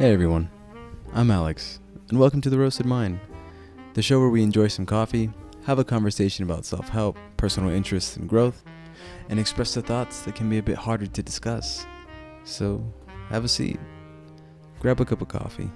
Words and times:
Hey 0.00 0.14
everyone, 0.14 0.48
I'm 1.12 1.30
Alex, 1.30 1.78
and 2.08 2.18
welcome 2.18 2.40
to 2.40 2.48
The 2.48 2.58
Roasted 2.58 2.86
Mind, 2.86 3.20
the 3.92 4.00
show 4.00 4.18
where 4.18 4.30
we 4.30 4.42
enjoy 4.42 4.68
some 4.68 4.86
coffee, 4.86 5.30
have 5.64 5.78
a 5.78 5.84
conversation 5.84 6.42
about 6.42 6.64
self 6.64 6.88
help, 6.88 7.18
personal 7.36 7.68
interests, 7.68 8.16
and 8.16 8.26
growth, 8.26 8.64
and 9.28 9.38
express 9.38 9.74
the 9.74 9.82
thoughts 9.82 10.22
that 10.22 10.34
can 10.34 10.48
be 10.48 10.56
a 10.56 10.62
bit 10.62 10.76
harder 10.76 11.06
to 11.06 11.22
discuss. 11.22 11.84
So, 12.44 12.82
have 13.28 13.44
a 13.44 13.48
seat, 13.48 13.78
grab 14.78 15.02
a 15.02 15.04
cup 15.04 15.20
of 15.20 15.28
coffee, 15.28 15.70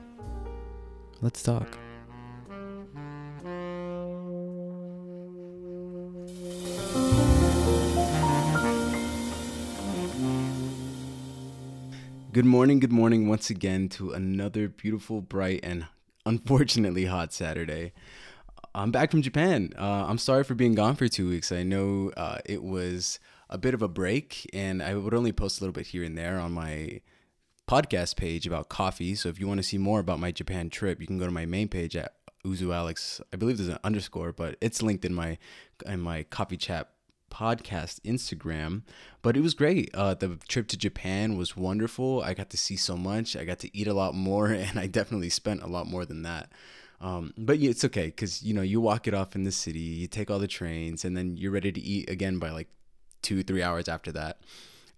let's 1.21 1.43
talk. 1.43 1.77
Good 12.35 12.45
morning, 12.45 12.81
good 12.81 12.91
morning 12.91 13.29
once 13.29 13.49
again 13.49 13.89
to 13.91 14.11
another 14.11 14.67
beautiful, 14.67 15.21
bright, 15.21 15.61
and 15.63 15.87
unfortunately 16.27 17.05
hot 17.05 17.33
Saturday. 17.33 17.93
I'm 18.75 18.91
back 18.91 19.13
from 19.13 19.23
Japan. 19.23 19.73
Uh, 19.79 20.07
I'm 20.09 20.19
sorry 20.19 20.43
for 20.43 20.57
being 20.57 20.75
gone 20.75 20.97
for 20.97 21.07
two 21.07 21.29
weeks. 21.29 21.53
I 21.53 21.63
know 21.63 22.11
uh, 22.17 22.39
it 22.45 22.65
was 22.65 23.21
a 23.49 23.57
bit 23.57 23.73
of 23.73 23.83
a 23.83 23.89
break, 23.89 24.51
and 24.53 24.83
I 24.83 24.97
would 24.97 25.15
only 25.15 25.31
post 25.31 25.61
a 25.61 25.63
little 25.63 25.73
bit 25.73 25.87
here 25.87 26.03
and 26.03 26.19
there 26.19 26.41
on 26.41 26.51
my 26.51 27.03
podcast 27.69 28.17
page 28.17 28.49
about 28.49 28.69
coffee. 28.69 29.15
So 29.15 29.29
if 29.29 29.39
you 29.39 29.47
want 29.47 29.59
to 29.59 29.63
see 29.63 29.79
more 29.79 30.01
about 30.01 30.19
my 30.19 30.33
Japan 30.33 30.71
trip, 30.71 31.01
you 31.01 31.07
can 31.07 31.19
go 31.19 31.27
to 31.27 31.31
my 31.31 31.47
main 31.47 31.69
page 31.69 31.95
at 31.95 32.17
Uzu 32.45 32.75
Alex. 32.75 33.21
I 33.33 33.37
believe 33.37 33.59
there's 33.59 33.69
an 33.69 33.79
underscore, 33.85 34.33
but 34.33 34.57
it's 34.61 34.83
linked 34.83 35.05
in 35.05 35.15
my 35.15 35.39
in 35.87 36.01
my 36.01 36.25
coffee 36.25 36.57
chat 36.57 36.94
podcast 37.35 38.01
Instagram. 38.03 38.83
But 39.23 39.37
it 39.37 39.41
was 39.41 39.55
great. 39.55 39.91
Uh, 39.95 40.15
the 40.15 40.39
trip 40.49 40.69
to 40.69 40.77
Japan 40.77 41.37
was 41.37 41.57
wonderful. 41.57 42.23
I 42.23 42.35
got 42.35 42.51
to 42.51 42.57
see 42.57 42.77
so 42.77 42.97
much. 42.97 43.37
I 43.37 43.45
got 43.45 43.59
to 43.61 43.77
eat 43.77 43.89
a 43.89 43.95
lot 43.95 44.15
more, 44.15 44.47
and 44.67 44.79
I 44.79 44.87
definitely 44.87 45.31
spent 45.31 45.63
a 45.63 45.67
lot 45.67 45.87
more 45.87 46.05
than 46.05 46.23
that. 46.23 46.53
Um, 47.01 47.35
but 47.37 47.59
it's 47.59 47.85
okay 47.85 48.07
because 48.07 48.43
you 48.43 48.55
know 48.55 48.63
you 48.63 48.81
walk 48.81 49.09
it 49.09 49.15
off 49.15 49.35
in 49.35 49.45
the 49.45 49.53
city, 49.53 49.81
you 49.81 50.07
take 50.07 50.31
all 50.31 50.39
the 50.39 50.47
trains, 50.47 51.05
and 51.05 51.17
then 51.17 51.37
you're 51.37 51.53
ready 51.53 51.73
to 51.73 51.81
eat 51.81 52.09
again 52.09 52.39
by 52.39 52.51
like 52.51 52.69
two, 53.23 53.43
three 53.43 53.63
hours 53.63 53.89
after 53.89 54.13
that. 54.13 54.39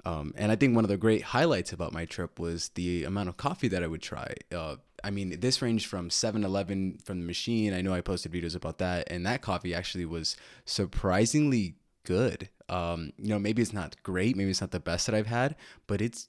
Um, 0.04 0.32
and 0.36 0.52
I 0.52 0.56
think 0.56 0.76
one 0.76 0.84
of 0.84 0.88
the 0.88 0.96
great 0.96 1.22
highlights 1.22 1.72
about 1.72 1.92
my 1.92 2.04
trip 2.04 2.38
was 2.38 2.68
the 2.70 3.02
amount 3.02 3.28
of 3.28 3.36
coffee 3.36 3.66
that 3.68 3.82
I 3.82 3.88
would 3.88 4.02
try. 4.02 4.34
Uh, 4.54 4.76
I 5.02 5.10
mean, 5.10 5.40
this 5.40 5.60
ranged 5.60 5.86
from 5.86 6.10
7 6.10 6.44
Eleven 6.44 6.98
from 7.04 7.20
the 7.20 7.26
machine. 7.26 7.74
I 7.74 7.80
know 7.80 7.92
I 7.92 8.02
posted 8.02 8.30
videos 8.30 8.54
about 8.54 8.78
that, 8.78 9.10
and 9.10 9.26
that 9.26 9.42
coffee 9.42 9.74
actually 9.74 10.04
was 10.04 10.36
surprisingly 10.64 11.74
good. 12.06 12.48
Um, 12.70 13.12
you 13.18 13.28
know, 13.28 13.38
maybe 13.38 13.60
it's 13.60 13.72
not 13.72 14.02
great, 14.02 14.36
maybe 14.36 14.50
it's 14.50 14.62
not 14.62 14.70
the 14.70 14.80
best 14.80 15.06
that 15.06 15.14
I've 15.14 15.26
had, 15.26 15.56
but 15.86 16.00
it's 16.00 16.28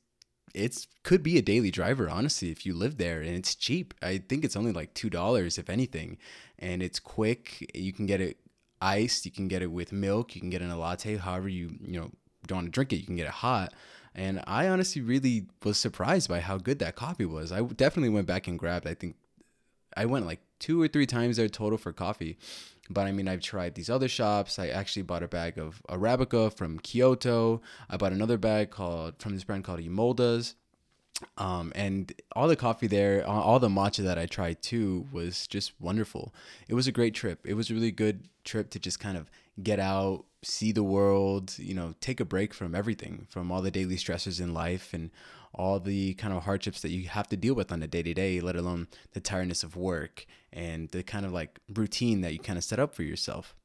it's 0.53 0.87
could 1.03 1.21
be 1.21 1.37
a 1.37 1.41
daily 1.41 1.69
driver 1.69 2.09
honestly 2.09 2.49
if 2.49 2.65
you 2.65 2.73
live 2.73 2.97
there 2.97 3.21
and 3.21 3.35
it's 3.35 3.55
cheap. 3.55 3.93
I 4.01 4.17
think 4.17 4.43
it's 4.43 4.55
only 4.55 4.71
like 4.71 4.93
two 4.93 5.09
dollars 5.09 5.57
if 5.57 5.69
anything, 5.69 6.17
and 6.59 6.83
it's 6.83 6.99
quick. 6.99 7.71
You 7.73 7.93
can 7.93 8.05
get 8.05 8.19
it 8.19 8.37
iced, 8.81 9.25
you 9.25 9.31
can 9.31 9.47
get 9.47 9.61
it 9.61 9.71
with 9.71 9.93
milk, 9.93 10.35
you 10.35 10.41
can 10.41 10.49
get 10.49 10.61
it 10.61 10.65
in 10.65 10.71
a 10.71 10.77
latte. 10.77 11.17
However 11.17 11.47
you 11.47 11.77
you 11.81 11.99
know 11.99 12.11
don't 12.47 12.57
want 12.57 12.67
to 12.67 12.71
drink 12.71 12.91
it, 12.91 12.97
you 12.97 13.05
can 13.05 13.15
get 13.15 13.27
it 13.27 13.33
hot. 13.33 13.73
And 14.15 14.43
I 14.47 14.67
honestly 14.67 15.01
really 15.01 15.45
was 15.63 15.77
surprised 15.77 16.27
by 16.27 16.39
how 16.39 16.57
good 16.57 16.79
that 16.79 16.95
coffee 16.95 17.25
was. 17.25 17.51
I 17.51 17.61
definitely 17.61 18.09
went 18.09 18.25
back 18.25 18.47
and 18.47 18.57
grabbed. 18.57 18.87
I 18.87 18.95
think 18.95 19.15
I 19.95 20.05
went 20.05 20.25
like 20.25 20.41
two 20.59 20.81
or 20.81 20.87
three 20.87 21.05
times 21.05 21.37
there 21.37 21.47
total 21.47 21.77
for 21.77 21.93
coffee. 21.93 22.37
But 22.89 23.07
I 23.07 23.11
mean, 23.11 23.27
I've 23.27 23.41
tried 23.41 23.75
these 23.75 23.89
other 23.89 24.07
shops. 24.07 24.59
I 24.59 24.67
actually 24.67 25.01
bought 25.03 25.23
a 25.23 25.27
bag 25.27 25.57
of 25.57 25.81
Arabica 25.89 26.53
from 26.55 26.79
Kyoto. 26.79 27.61
I 27.89 27.97
bought 27.97 28.13
another 28.13 28.37
bag 28.37 28.71
called 28.71 29.15
from 29.19 29.33
this 29.33 29.43
brand 29.43 29.63
called 29.63 29.79
Emolda's. 29.79 30.55
Um, 31.37 31.71
and 31.75 32.13
all 32.35 32.47
the 32.47 32.55
coffee 32.55 32.87
there, 32.87 33.25
all 33.27 33.59
the 33.59 33.69
matcha 33.69 34.03
that 34.03 34.19
I 34.19 34.27
tried 34.27 34.61
too 34.61 35.07
was 35.11 35.47
just 35.47 35.73
wonderful. 35.79 36.33
It 36.67 36.75
was 36.75 36.87
a 36.87 36.91
great 36.91 37.15
trip. 37.15 37.39
It 37.43 37.55
was 37.55 37.69
a 37.69 37.73
really 37.73 37.91
good 37.91 38.29
trip 38.43 38.69
to 38.71 38.79
just 38.79 38.99
kind 38.99 39.17
of 39.17 39.29
get 39.61 39.79
out, 39.79 40.25
see 40.43 40.71
the 40.71 40.83
world, 40.83 41.55
you 41.57 41.73
know, 41.73 41.95
take 42.01 42.19
a 42.19 42.25
break 42.25 42.53
from 42.53 42.75
everything, 42.75 43.25
from 43.29 43.51
all 43.51 43.61
the 43.61 43.71
daily 43.71 43.95
stressors 43.95 44.39
in 44.39 44.53
life 44.53 44.93
and 44.93 45.09
all 45.57 45.79
the 45.79 46.13
kind 46.13 46.33
of 46.33 46.43
hardships 46.43 46.81
that 46.81 46.89
you 46.89 47.07
have 47.07 47.27
to 47.27 47.37
deal 47.37 47.53
with 47.53 47.71
on 47.71 47.81
a 47.83 47.87
day 47.87 48.03
to 48.03 48.13
day, 48.13 48.39
let 48.39 48.55
alone 48.55 48.87
the 49.13 49.19
tiredness 49.19 49.63
of 49.63 49.75
work 49.75 50.25
and 50.53 50.89
the 50.89 51.03
kind 51.03 51.25
of 51.25 51.33
like 51.33 51.59
routine 51.73 52.21
that 52.21 52.31
you 52.31 52.39
kind 52.39 52.57
of 52.57 52.63
set 52.63 52.79
up 52.79 52.93
for 52.93 53.03
yourself. 53.03 53.55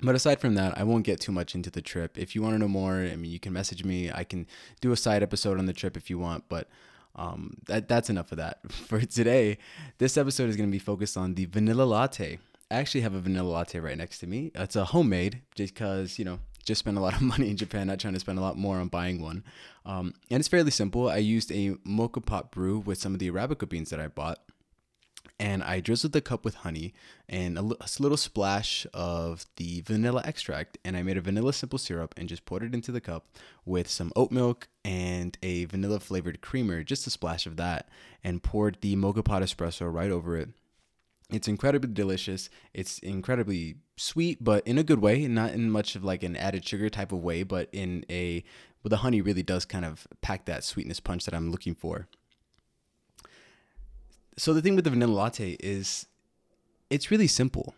But 0.00 0.14
aside 0.14 0.40
from 0.40 0.54
that, 0.54 0.78
I 0.78 0.84
won't 0.84 1.04
get 1.04 1.20
too 1.20 1.32
much 1.32 1.54
into 1.54 1.70
the 1.70 1.82
trip. 1.82 2.18
If 2.18 2.34
you 2.34 2.42
want 2.42 2.54
to 2.54 2.58
know 2.58 2.68
more, 2.68 2.94
I 2.94 3.16
mean, 3.16 3.30
you 3.30 3.40
can 3.40 3.52
message 3.52 3.84
me. 3.84 4.10
I 4.12 4.22
can 4.22 4.46
do 4.80 4.92
a 4.92 4.96
side 4.96 5.22
episode 5.22 5.58
on 5.58 5.66
the 5.66 5.72
trip 5.72 5.96
if 5.96 6.08
you 6.08 6.18
want, 6.18 6.44
but 6.48 6.68
um, 7.16 7.54
that 7.66 7.88
that's 7.88 8.08
enough 8.08 8.30
of 8.30 8.38
that 8.38 8.60
for 8.70 9.00
today. 9.00 9.58
This 9.98 10.16
episode 10.16 10.48
is 10.48 10.56
going 10.56 10.68
to 10.68 10.72
be 10.72 10.78
focused 10.78 11.16
on 11.16 11.34
the 11.34 11.46
vanilla 11.46 11.82
latte. 11.82 12.38
I 12.70 12.74
actually 12.74 13.00
have 13.00 13.14
a 13.14 13.20
vanilla 13.20 13.48
latte 13.48 13.80
right 13.80 13.96
next 13.96 14.18
to 14.18 14.26
me. 14.26 14.52
It's 14.54 14.76
a 14.76 14.84
homemade 14.84 15.42
just 15.54 15.74
because 15.74 16.18
you 16.18 16.24
know 16.24 16.38
just 16.68 16.78
spent 16.80 16.98
a 16.98 17.00
lot 17.00 17.14
of 17.14 17.22
money 17.32 17.50
in 17.50 17.56
Japan, 17.56 17.88
not 17.88 17.98
trying 17.98 18.14
to 18.14 18.20
spend 18.20 18.38
a 18.38 18.42
lot 18.42 18.56
more 18.56 18.78
on 18.78 18.86
buying 18.86 19.20
one. 19.20 19.42
Um, 19.84 20.14
and 20.30 20.38
it's 20.38 20.48
fairly 20.48 20.70
simple. 20.70 21.08
I 21.08 21.16
used 21.16 21.50
a 21.50 21.70
moka 21.86 22.24
pot 22.24 22.52
brew 22.52 22.78
with 22.78 22.98
some 22.98 23.14
of 23.14 23.18
the 23.18 23.30
Arabica 23.30 23.68
beans 23.68 23.90
that 23.90 24.00
I 24.00 24.06
bought. 24.06 24.38
And 25.40 25.62
I 25.62 25.78
drizzled 25.78 26.12
the 26.12 26.20
cup 26.20 26.44
with 26.44 26.56
honey 26.56 26.94
and 27.28 27.58
a, 27.58 27.62
little 27.62 28.16
splash 28.16 28.86
of 28.92 29.46
the 29.54 29.82
vanilla 29.82 30.20
extract. 30.24 30.78
And 30.84 30.96
I 30.96 31.02
made 31.02 31.16
a 31.16 31.20
vanilla 31.20 31.52
simple 31.52 31.78
syrup 31.78 32.12
and 32.16 32.28
just 32.28 32.44
poured 32.44 32.64
it 32.64 32.74
into 32.74 32.90
the 32.90 33.00
cup 33.00 33.26
with 33.64 33.88
some 33.88 34.12
oat 34.16 34.32
milk 34.32 34.68
and 34.84 35.38
a 35.42 35.66
vanilla 35.66 36.00
flavored 36.00 36.40
creamer, 36.40 36.82
just 36.82 37.06
a 37.06 37.10
splash 37.10 37.46
of 37.46 37.56
that, 37.56 37.88
and 38.24 38.42
poured 38.42 38.78
the 38.80 38.96
moka 38.96 39.24
pot 39.24 39.42
espresso 39.42 39.92
right 39.92 40.10
over 40.10 40.36
it 40.36 40.50
it's 41.30 41.48
incredibly 41.48 41.92
delicious. 41.92 42.48
It's 42.72 42.98
incredibly 43.00 43.76
sweet, 43.96 44.42
but 44.42 44.66
in 44.66 44.78
a 44.78 44.82
good 44.82 45.00
way, 45.00 45.26
not 45.26 45.52
in 45.52 45.70
much 45.70 45.94
of 45.94 46.04
like 46.04 46.22
an 46.22 46.36
added 46.36 46.66
sugar 46.66 46.88
type 46.88 47.12
of 47.12 47.22
way, 47.22 47.42
but 47.42 47.68
in 47.72 48.04
a 48.10 48.42
well, 48.82 48.90
the 48.90 48.98
honey 48.98 49.20
really 49.20 49.42
does 49.42 49.64
kind 49.64 49.84
of 49.84 50.06
pack 50.22 50.44
that 50.46 50.64
sweetness 50.64 51.00
punch 51.00 51.24
that 51.24 51.34
I'm 51.34 51.50
looking 51.50 51.74
for. 51.74 52.06
So 54.36 54.54
the 54.54 54.62
thing 54.62 54.76
with 54.76 54.84
the 54.84 54.90
vanilla 54.90 55.12
latte 55.12 55.56
is 55.60 56.06
it's 56.88 57.10
really 57.10 57.26
simple. 57.26 57.74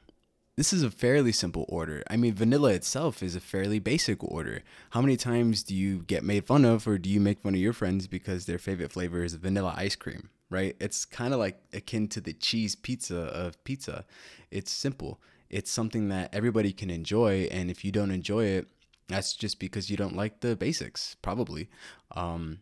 This 0.57 0.73
is 0.73 0.83
a 0.83 0.91
fairly 0.91 1.33
simple 1.33 1.65
order. 1.69 2.03
I 2.11 2.17
mean, 2.17 2.35
vanilla 2.35 2.73
itself 2.73 3.23
is 3.23 3.35
a 3.35 3.41
fairly 3.41 3.79
basic 3.79 4.23
order. 4.23 4.63
How 4.91 5.01
many 5.01 5.17
times 5.17 5.63
do 5.63 5.75
you 5.75 6.03
get 6.03 6.23
made 6.23 6.45
fun 6.45 6.67
of 6.67 6.87
or 6.87 6.99
do 6.99 7.09
you 7.09 7.19
make 7.19 7.41
fun 7.41 7.55
of 7.55 7.61
your 7.61 7.73
friends 7.73 8.07
because 8.07 8.45
their 8.45 8.59
favorite 8.59 8.93
flavor 8.93 9.25
is 9.25 9.35
vanilla 9.35 9.75
ice 9.77 9.97
cream? 9.97 10.29
Right? 10.51 10.77
It's 10.81 11.05
kind 11.05 11.33
of 11.33 11.41
like 11.41 11.61
akin 11.73 12.09
to 12.09 12.21
the 12.21 12.33
cheese 12.33 12.75
pizza 12.75 13.19
of 13.19 13.63
pizza. 13.65 14.05
It's 14.51 14.71
simple. 14.71 15.21
It's 15.49 15.71
something 15.71 16.09
that 16.09 16.35
everybody 16.35 16.73
can 16.73 16.91
enjoy, 16.91 17.49
and 17.51 17.71
if 17.71 17.85
you 17.85 17.91
don't 17.91 18.11
enjoy 18.11 18.45
it, 18.45 18.69
that's 19.09 19.35
just 19.35 19.59
because 19.59 19.91
you 19.91 19.97
don't 19.97 20.17
like 20.17 20.41
the 20.41 20.55
basics, 20.55 21.17
probably. 21.23 21.69
Um, 22.15 22.61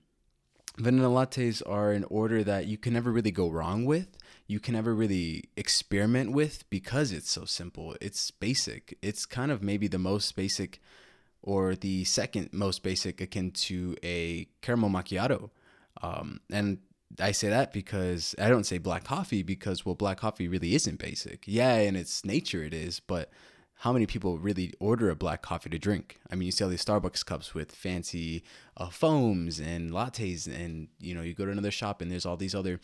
vanilla 0.78 1.09
lattes 1.09 1.62
are 1.66 1.93
an 1.93 2.04
order 2.04 2.43
that 2.44 2.66
you 2.66 2.78
can 2.78 2.94
never 2.94 3.12
really 3.12 3.31
go 3.31 3.50
wrong 3.50 3.84
with. 3.84 4.16
You 4.47 4.60
can 4.60 4.75
never 4.75 4.94
really 4.94 5.44
experiment 5.56 6.32
with 6.32 6.69
because 6.70 7.12
it's 7.12 7.31
so 7.31 7.44
simple. 7.44 7.97
It's 8.00 8.31
basic. 8.31 8.97
It's 9.03 9.26
kind 9.26 9.53
of 9.53 9.62
maybe 9.62 9.88
the 9.88 9.99
most 9.99 10.34
basic 10.37 10.81
or 11.43 11.75
the 11.75 12.05
second 12.05 12.50
most 12.53 12.82
basic 12.82 13.20
akin 13.20 13.50
to 13.50 13.97
a 14.03 14.49
caramel 14.62 14.91
macchiato. 14.91 15.50
Um, 16.03 16.41
and 16.50 16.78
I 17.21 17.33
say 17.33 17.49
that 17.49 17.73
because 17.73 18.35
I 18.39 18.49
don't 18.49 18.65
say 18.65 18.79
black 18.79 19.05
coffee 19.05 19.43
because 19.43 19.85
well 19.85 19.95
black 19.95 20.19
coffee 20.19 20.49
really 20.49 20.75
isn't 20.75 20.99
basic. 20.99 21.45
Yeah, 21.47 21.77
in 21.77 21.97
its 21.97 22.25
nature 22.25 22.63
it 22.63 22.75
is, 22.75 23.01
but 23.01 23.31
how 23.83 23.93
many 23.93 24.07
people 24.07 24.39
really 24.39 24.75
order 24.81 25.09
a 25.09 25.15
black 25.15 25.41
coffee 25.41 25.71
to 25.71 25.79
drink? 25.79 26.19
I 26.31 26.35
mean, 26.35 26.47
you 26.47 26.53
see 26.53 26.65
all 26.65 26.71
these 26.71 26.85
Starbucks 26.85 27.25
cups 27.25 27.55
with 27.55 27.71
fancy 27.71 28.43
uh, 28.77 28.89
foams 28.89 29.61
and 29.61 29.93
lattes, 29.93 30.47
and 30.47 30.88
you 30.99 31.15
know, 31.15 31.23
you 31.23 31.32
go 31.32 31.44
to 31.44 31.53
another 31.53 31.71
shop 31.71 32.03
and 32.03 32.11
there's 32.11 32.27
all 32.27 32.37
these 32.37 32.56
other 32.56 32.81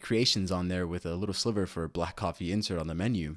creations 0.00 0.50
on 0.50 0.68
there 0.68 0.86
with 0.86 1.04
a 1.04 1.14
little 1.14 1.34
sliver 1.34 1.66
for 1.66 1.86
black 1.86 2.16
coffee 2.16 2.50
insert 2.50 2.78
on 2.78 2.86
the 2.86 2.94
menu. 2.94 3.36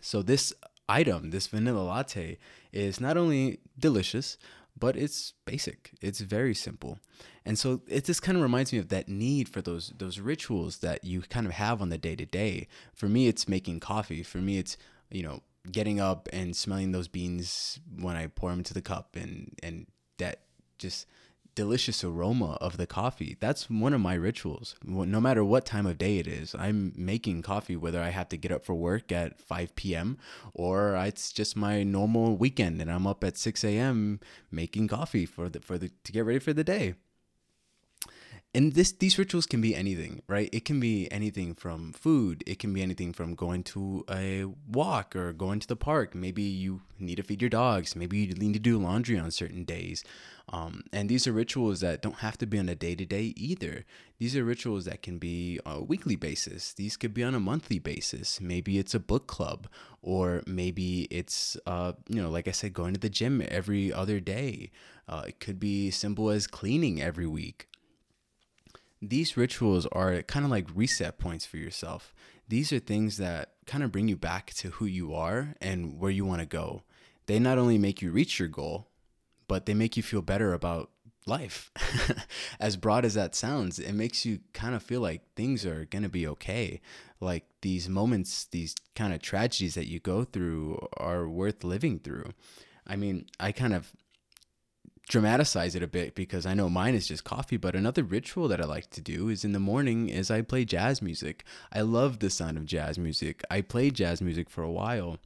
So 0.00 0.22
this 0.22 0.52
item, 0.88 1.30
this 1.30 1.46
vanilla 1.46 1.82
latte, 1.82 2.38
is 2.72 3.00
not 3.00 3.16
only 3.16 3.60
delicious, 3.78 4.36
but 4.78 4.96
it's 4.96 5.34
basic. 5.44 5.92
It's 6.00 6.20
very 6.20 6.54
simple. 6.54 6.98
And 7.44 7.58
so 7.58 7.82
it 7.88 8.04
just 8.04 8.22
kind 8.22 8.36
of 8.36 8.42
reminds 8.42 8.72
me 8.72 8.78
of 8.78 8.88
that 8.88 9.08
need 9.08 9.48
for 9.48 9.60
those 9.60 9.92
those 9.96 10.18
rituals 10.18 10.78
that 10.78 11.04
you 11.04 11.22
kind 11.22 11.46
of 11.46 11.52
have 11.52 11.82
on 11.82 11.88
the 11.88 11.98
day 11.98 12.16
to 12.16 12.26
day. 12.26 12.68
For 12.94 13.08
me 13.08 13.28
it's 13.28 13.48
making 13.48 13.80
coffee. 13.80 14.22
For 14.22 14.38
me 14.38 14.58
it's, 14.58 14.76
you 15.10 15.22
know, 15.22 15.42
getting 15.70 16.00
up 16.00 16.28
and 16.32 16.56
smelling 16.56 16.92
those 16.92 17.08
beans 17.08 17.80
when 17.98 18.16
I 18.16 18.26
pour 18.26 18.50
them 18.50 18.60
into 18.60 18.74
the 18.74 18.82
cup 18.82 19.16
and 19.16 19.52
and 19.62 19.86
that 20.18 20.40
just 20.78 21.06
delicious 21.54 22.02
aroma 22.04 22.56
of 22.60 22.76
the 22.76 22.86
coffee. 22.86 23.36
That's 23.40 23.68
one 23.68 23.92
of 23.92 24.00
my 24.00 24.14
rituals. 24.14 24.74
No 24.84 25.20
matter 25.20 25.44
what 25.44 25.66
time 25.66 25.86
of 25.86 25.98
day 25.98 26.18
it 26.18 26.26
is, 26.26 26.54
I'm 26.58 26.92
making 26.96 27.42
coffee 27.42 27.76
whether 27.76 28.00
I 28.00 28.10
have 28.10 28.28
to 28.30 28.36
get 28.36 28.52
up 28.52 28.64
for 28.64 28.74
work 28.74 29.12
at 29.12 29.38
5 29.40 29.74
p.m. 29.76 30.18
or 30.54 30.96
it's 30.96 31.32
just 31.32 31.56
my 31.56 31.82
normal 31.82 32.36
weekend 32.36 32.80
and 32.80 32.90
I'm 32.90 33.06
up 33.06 33.22
at 33.24 33.36
6 33.36 33.64
a.m. 33.64 34.20
making 34.50 34.88
coffee 34.88 35.26
for 35.26 35.48
the 35.48 35.60
for 35.60 35.78
the 35.78 35.90
to 36.04 36.12
get 36.12 36.24
ready 36.24 36.38
for 36.38 36.52
the 36.52 36.64
day. 36.64 36.94
and 38.54 38.72
this 38.74 38.92
these 38.92 39.18
rituals 39.18 39.46
can 39.46 39.60
be 39.60 39.74
anything 39.74 40.22
right 40.28 40.48
it 40.52 40.64
can 40.64 40.78
be 40.80 41.10
anything 41.10 41.54
from 41.54 41.92
food 41.92 42.44
it 42.46 42.58
can 42.58 42.72
be 42.72 42.82
anything 42.82 43.12
from 43.12 43.34
going 43.34 43.62
to 43.62 44.04
a 44.10 44.44
walk 44.68 45.16
or 45.16 45.32
going 45.32 45.58
to 45.58 45.66
the 45.66 45.76
park 45.76 46.14
maybe 46.14 46.42
you 46.42 46.82
need 46.98 47.16
to 47.16 47.22
feed 47.22 47.40
your 47.40 47.48
dogs 47.48 47.96
maybe 47.96 48.18
you 48.18 48.34
need 48.34 48.52
to 48.52 48.58
do 48.58 48.78
laundry 48.78 49.18
on 49.18 49.30
certain 49.30 49.64
days 49.64 50.04
um, 50.52 50.84
and 50.92 51.08
these 51.08 51.26
are 51.26 51.32
rituals 51.32 51.80
that 51.80 52.02
don't 52.02 52.16
have 52.16 52.36
to 52.38 52.46
be 52.46 52.58
on 52.58 52.68
a 52.68 52.74
day-to-day 52.74 53.32
either. 53.36 53.86
These 54.18 54.36
are 54.36 54.44
rituals 54.44 54.84
that 54.84 55.00
can 55.00 55.16
be 55.16 55.58
on 55.64 55.76
a 55.76 55.82
weekly 55.82 56.14
basis. 56.14 56.74
These 56.74 56.98
could 56.98 57.14
be 57.14 57.24
on 57.24 57.34
a 57.34 57.40
monthly 57.40 57.78
basis. 57.78 58.38
Maybe 58.38 58.78
it's 58.78 58.94
a 58.94 59.00
book 59.00 59.26
club 59.26 59.66
or 60.02 60.42
maybe 60.46 61.02
it's 61.10 61.56
uh, 61.66 61.92
you 62.08 62.20
know 62.20 62.28
like 62.28 62.48
i 62.48 62.50
said 62.50 62.74
going 62.74 62.92
to 62.92 63.00
the 63.00 63.08
gym 63.08 63.42
every 63.48 63.92
other 63.92 64.20
day. 64.20 64.70
Uh, 65.08 65.24
it 65.28 65.40
could 65.40 65.58
be 65.58 65.90
simple 65.90 66.28
as 66.28 66.46
cleaning 66.46 67.00
every 67.00 67.26
week. 67.26 67.68
These 69.00 69.36
rituals 69.36 69.86
are 69.86 70.22
kind 70.22 70.44
of 70.44 70.50
like 70.50 70.68
reset 70.74 71.18
points 71.18 71.46
for 71.46 71.56
yourself. 71.56 72.14
These 72.46 72.72
are 72.72 72.78
things 72.78 73.16
that 73.16 73.54
kind 73.66 73.82
of 73.82 73.90
bring 73.90 74.06
you 74.06 74.16
back 74.16 74.52
to 74.54 74.70
who 74.70 74.84
you 74.84 75.14
are 75.14 75.54
and 75.60 75.98
where 75.98 76.10
you 76.10 76.26
want 76.26 76.40
to 76.40 76.46
go. 76.46 76.82
They 77.26 77.38
not 77.38 77.58
only 77.58 77.78
make 77.78 78.02
you 78.02 78.10
reach 78.10 78.38
your 78.38 78.48
goal, 78.48 78.88
but 79.48 79.66
they 79.66 79.74
make 79.74 79.96
you 79.96 80.02
feel 80.02 80.22
better 80.22 80.52
about 80.52 80.90
life. 81.26 81.70
as 82.60 82.76
broad 82.76 83.04
as 83.04 83.14
that 83.14 83.34
sounds, 83.34 83.78
it 83.78 83.92
makes 83.92 84.24
you 84.24 84.40
kind 84.52 84.74
of 84.74 84.82
feel 84.82 85.00
like 85.00 85.22
things 85.34 85.64
are 85.64 85.84
going 85.86 86.02
to 86.02 86.08
be 86.08 86.26
okay. 86.26 86.80
Like 87.20 87.44
these 87.60 87.88
moments, 87.88 88.44
these 88.44 88.74
kind 88.94 89.14
of 89.14 89.22
tragedies 89.22 89.74
that 89.74 89.86
you 89.86 90.00
go 90.00 90.24
through 90.24 90.78
are 90.96 91.28
worth 91.28 91.64
living 91.64 92.00
through. 92.00 92.32
I 92.86 92.96
mean, 92.96 93.26
I 93.38 93.52
kind 93.52 93.74
of 93.74 93.92
dramatize 95.08 95.74
it 95.74 95.82
a 95.82 95.88
bit 95.88 96.14
because 96.14 96.46
I 96.46 96.54
know 96.54 96.68
mine 96.68 96.94
is 96.94 97.08
just 97.08 97.24
coffee, 97.24 97.56
but 97.56 97.76
another 97.76 98.02
ritual 98.02 98.48
that 98.48 98.60
I 98.60 98.64
like 98.64 98.90
to 98.90 99.00
do 99.00 99.28
is 99.28 99.44
in 99.44 99.52
the 99.52 99.60
morning 99.60 100.08
is 100.08 100.30
I 100.30 100.42
play 100.42 100.64
jazz 100.64 101.02
music. 101.02 101.44
I 101.72 101.82
love 101.82 102.18
the 102.18 102.30
sound 102.30 102.56
of 102.56 102.66
jazz 102.66 102.98
music. 102.98 103.42
I 103.50 103.60
played 103.60 103.94
jazz 103.94 104.20
music 104.20 104.48
for 104.48 104.62
a 104.62 104.70
while. 104.70 105.18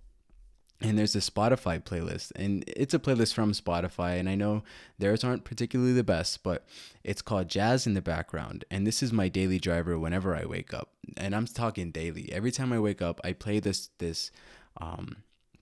And 0.80 0.98
there's 0.98 1.16
a 1.16 1.20
Spotify 1.20 1.82
playlist, 1.82 2.32
and 2.36 2.62
it's 2.66 2.92
a 2.92 2.98
playlist 2.98 3.32
from 3.32 3.52
Spotify. 3.52 4.20
And 4.20 4.28
I 4.28 4.34
know 4.34 4.62
theirs 4.98 5.24
aren't 5.24 5.44
particularly 5.44 5.94
the 5.94 6.04
best, 6.04 6.42
but 6.42 6.66
it's 7.02 7.22
called 7.22 7.48
Jazz 7.48 7.86
in 7.86 7.94
the 7.94 8.02
Background. 8.02 8.66
And 8.70 8.86
this 8.86 9.02
is 9.02 9.10
my 9.10 9.28
daily 9.28 9.58
driver 9.58 9.98
whenever 9.98 10.36
I 10.36 10.44
wake 10.44 10.74
up. 10.74 10.90
And 11.16 11.34
I'm 11.34 11.46
talking 11.46 11.92
daily. 11.92 12.30
Every 12.30 12.52
time 12.52 12.74
I 12.74 12.78
wake 12.78 13.00
up, 13.00 13.22
I 13.24 13.32
play 13.32 13.58
this 13.58 13.88
this 13.98 14.30
um, 14.78 15.16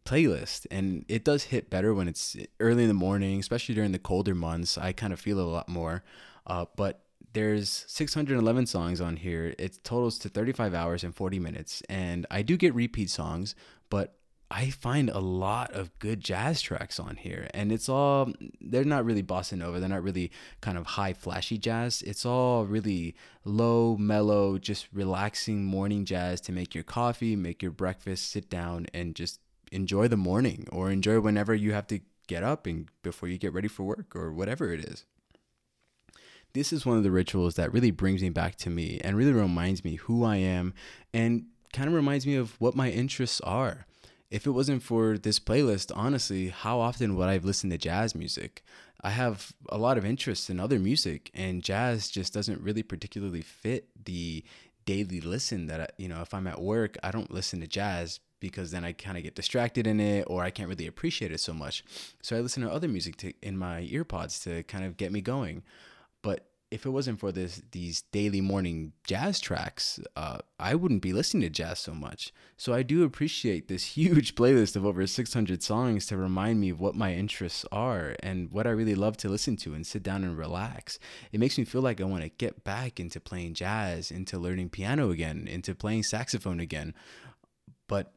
playlist 0.05 0.67
and 0.71 1.05
it 1.09 1.25
does 1.25 1.45
hit 1.45 1.71
better 1.71 1.95
when 1.95 2.09
it's 2.09 2.37
early 2.61 2.83
in 2.83 2.89
the 2.89 2.95
morning 2.95 3.41
especially 3.41 3.75
during 3.75 3.93
the 3.93 3.99
colder 3.99 4.35
months 4.35 4.77
i 4.77 4.93
kind 4.93 5.13
of 5.13 5.21
feel 5.21 5.41
a 5.41 5.43
lot 5.43 5.69
more 5.69 6.05
uh, 6.47 6.67
but 6.77 7.01
there's 7.33 7.85
611 7.89 8.67
songs 8.67 9.01
on 9.01 9.17
here 9.17 9.55
it 9.59 9.83
totals 9.83 10.19
to 10.19 10.29
35 10.29 10.75
hours 10.75 11.05
and 11.05 11.15
40 11.15 11.39
minutes 11.39 11.83
and 11.89 12.27
i 12.31 12.43
do 12.43 12.57
get 12.57 12.75
repeat 12.75 13.09
songs 13.09 13.55
but 13.89 14.15
i 14.51 14.71
find 14.71 15.11
a 15.11 15.19
lot 15.19 15.73
of 15.73 15.97
good 15.99 16.21
jazz 16.21 16.61
tracks 16.61 17.01
on 17.01 17.17
here 17.17 17.49
and 17.53 17.73
it's 17.73 17.89
all 17.89 18.33
they're 18.61 18.85
not 18.85 19.05
really 19.05 19.23
bossa 19.23 19.57
nova 19.57 19.81
they're 19.81 19.89
not 19.89 20.03
really 20.03 20.31
kind 20.61 20.79
of 20.79 20.87
high 20.87 21.13
flashy 21.13 21.59
jazz 21.59 22.03
it's 22.03 22.25
all 22.25 22.65
really 22.67 23.15
low 23.45 23.97
mellow 23.97 24.59
just 24.59 24.89
relaxing 24.93 25.65
morning 25.65 26.05
jazz 26.05 26.41
to 26.41 26.53
make 26.53 26.75
your 26.75 26.85
coffee 26.85 27.37
make 27.37 27.63
your 27.63 27.73
breakfast 27.73 28.31
sit 28.31 28.49
down 28.49 28.87
and 28.93 29.15
just 29.15 29.41
enjoy 29.73 30.09
the 30.09 30.17
morning 30.17 30.67
or 30.71 30.91
enjoy 30.91 31.21
whenever 31.21 31.55
you 31.55 31.73
have 31.73 31.87
to 31.87 32.01
get 32.27 32.43
up 32.43 32.67
and 32.67 32.89
before 33.03 33.29
you 33.29 33.39
get 33.39 33.53
ready 33.53 33.69
for 33.69 33.83
work 33.83 34.15
or 34.15 34.33
whatever 34.33 34.73
it 34.73 34.81
is. 34.85 35.05
This 36.53 36.73
is 36.73 36.87
one 36.87 36.97
of 36.97 37.03
the 37.03 37.11
rituals 37.11 37.57
that 37.57 37.73
really 37.73 37.91
brings 37.91 38.23
me 38.23 38.31
back 38.31 38.57
to 38.57 38.71
me 38.71 39.01
and 39.03 39.17
really 39.17 39.33
reminds 39.33 39.85
me 39.85 39.97
who 39.97 40.25
I 40.25 40.37
am 40.37 40.73
and 41.13 41.47
kind 41.73 41.89
of 41.89 41.95
reminds 41.95 42.27
me 42.27 42.37
of 42.37 42.59
what 42.61 42.77
my 42.77 42.91
interests 42.91 43.41
are. 43.41 43.87
If 44.31 44.47
it 44.47 44.51
wasn't 44.51 44.83
for 44.83 45.19
this 45.19 45.39
playlist, 45.39 45.93
honestly, 45.95 46.49
how 46.49 46.81
often 46.81 47.17
would 47.17 47.29
I 47.29 47.35
have 47.35 47.45
listened 47.45 47.73
to 47.73 47.79
jazz 47.79 48.15
music? 48.15 48.65
I 49.03 49.11
have 49.11 49.53
a 49.69 49.79
lot 49.79 49.99
of 49.99 50.05
interest 50.05 50.49
in 50.49 50.59
other 50.59 50.79
music, 50.79 51.31
and 51.35 51.63
jazz 51.63 52.09
just 52.09 52.33
doesn't 52.33 52.63
really 52.63 52.83
particularly 52.83 53.43
fit 53.43 53.89
the 54.05 54.45
daily 54.87 55.21
listen 55.21 55.67
that 55.67 55.81
I, 55.81 55.87
you 55.97 56.09
know 56.09 56.21
if 56.21 56.35
i'm 56.35 56.47
at 56.47 56.61
work 56.61 56.99
i 57.03 57.11
don't 57.11 57.31
listen 57.31 57.59
to 57.61 57.67
jazz 57.67 58.21
because 58.45 58.71
then 58.71 58.85
I 58.85 58.93
kind 58.93 59.17
of 59.17 59.23
get 59.23 59.35
distracted 59.35 59.87
in 59.87 60.01
it 60.01 60.25
or 60.27 60.43
I 60.43 60.51
can't 60.51 60.69
really 60.69 60.87
appreciate 60.87 61.33
it 61.33 61.41
so 61.41 61.55
much. 61.55 61.83
So 62.23 62.37
I 62.37 62.41
listen 62.41 62.63
to 62.63 62.71
other 62.71 62.89
music 62.89 63.17
to, 63.19 63.33
in 63.41 63.57
my 63.57 63.89
earpods 63.91 64.43
to 64.45 64.63
kind 64.65 64.85
of 64.85 64.99
get 64.99 65.13
me 65.13 65.23
going. 65.23 65.63
If 66.75 66.85
it 66.85 66.91
wasn't 66.91 67.21
for 67.21 67.31
this 67.31 67.63
these 67.71 68.03
daily 68.11 68.41
morning 68.41 68.95
jazz 69.05 69.39
tracks, 69.39 70.01
uh, 70.17 70.39
I 70.59 70.75
wouldn't 70.75 71.03
be 71.03 71.13
listening 71.13 71.43
to 71.43 71.49
jazz 71.49 71.79
so 71.79 71.95
much. 71.95 72.33
So 72.57 72.75
I 72.75 72.83
do 72.83 73.05
appreciate 73.05 73.69
this 73.69 73.85
huge 73.97 74.35
playlist 74.35 74.75
of 74.75 74.85
over 74.85 75.07
600 75.07 75.63
songs 75.63 76.05
to 76.07 76.17
remind 76.17 76.61
me 76.61 76.71
of 76.71 76.81
what 76.81 76.97
my 76.97 77.15
interests 77.15 77.65
are 77.71 78.17
and 78.25 78.51
what 78.51 78.67
I 78.67 78.71
really 78.71 78.97
love 78.97 79.17
to 79.19 79.29
listen 79.29 79.57
to 79.59 79.73
and 79.73 79.87
sit 79.87 80.03
down 80.03 80.25
and 80.25 80.37
relax. 80.37 80.99
It 81.31 81.39
makes 81.39 81.59
me 81.59 81.65
feel 81.65 81.81
like 81.81 82.01
I 82.01 82.05
want 82.05 82.25
to 82.25 82.29
get 82.29 82.65
back 82.65 82.99
into 82.99 83.21
playing 83.21 83.55
jazz, 83.55 84.11
into 84.11 84.37
learning 84.37 84.71
piano 84.71 85.13
again, 85.13 85.47
into 85.47 85.77
playing 85.77 86.03
saxophone 86.03 86.59
again. 86.59 86.93
But 87.87 88.13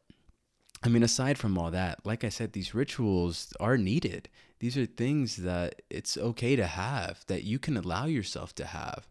I 0.84 0.90
mean, 0.90 1.04
aside 1.04 1.38
from 1.38 1.60
all 1.60 1.70
that, 1.70 2.06
like 2.06 2.24
I 2.24 2.30
said, 2.30 2.54
these 2.54 2.74
rituals 2.74 3.54
are 3.60 3.78
needed. 3.78 4.30
These 4.60 4.78
are 4.78 4.86
things 4.86 5.38
that 5.38 5.82
it's 5.90 6.18
okay 6.18 6.56
to 6.56 6.66
have, 6.66 7.24
that 7.28 7.44
you 7.44 7.60
can 7.60 7.78
allow 7.78 8.06
yourself 8.06 8.56
to 8.56 8.66
have, 8.66 9.08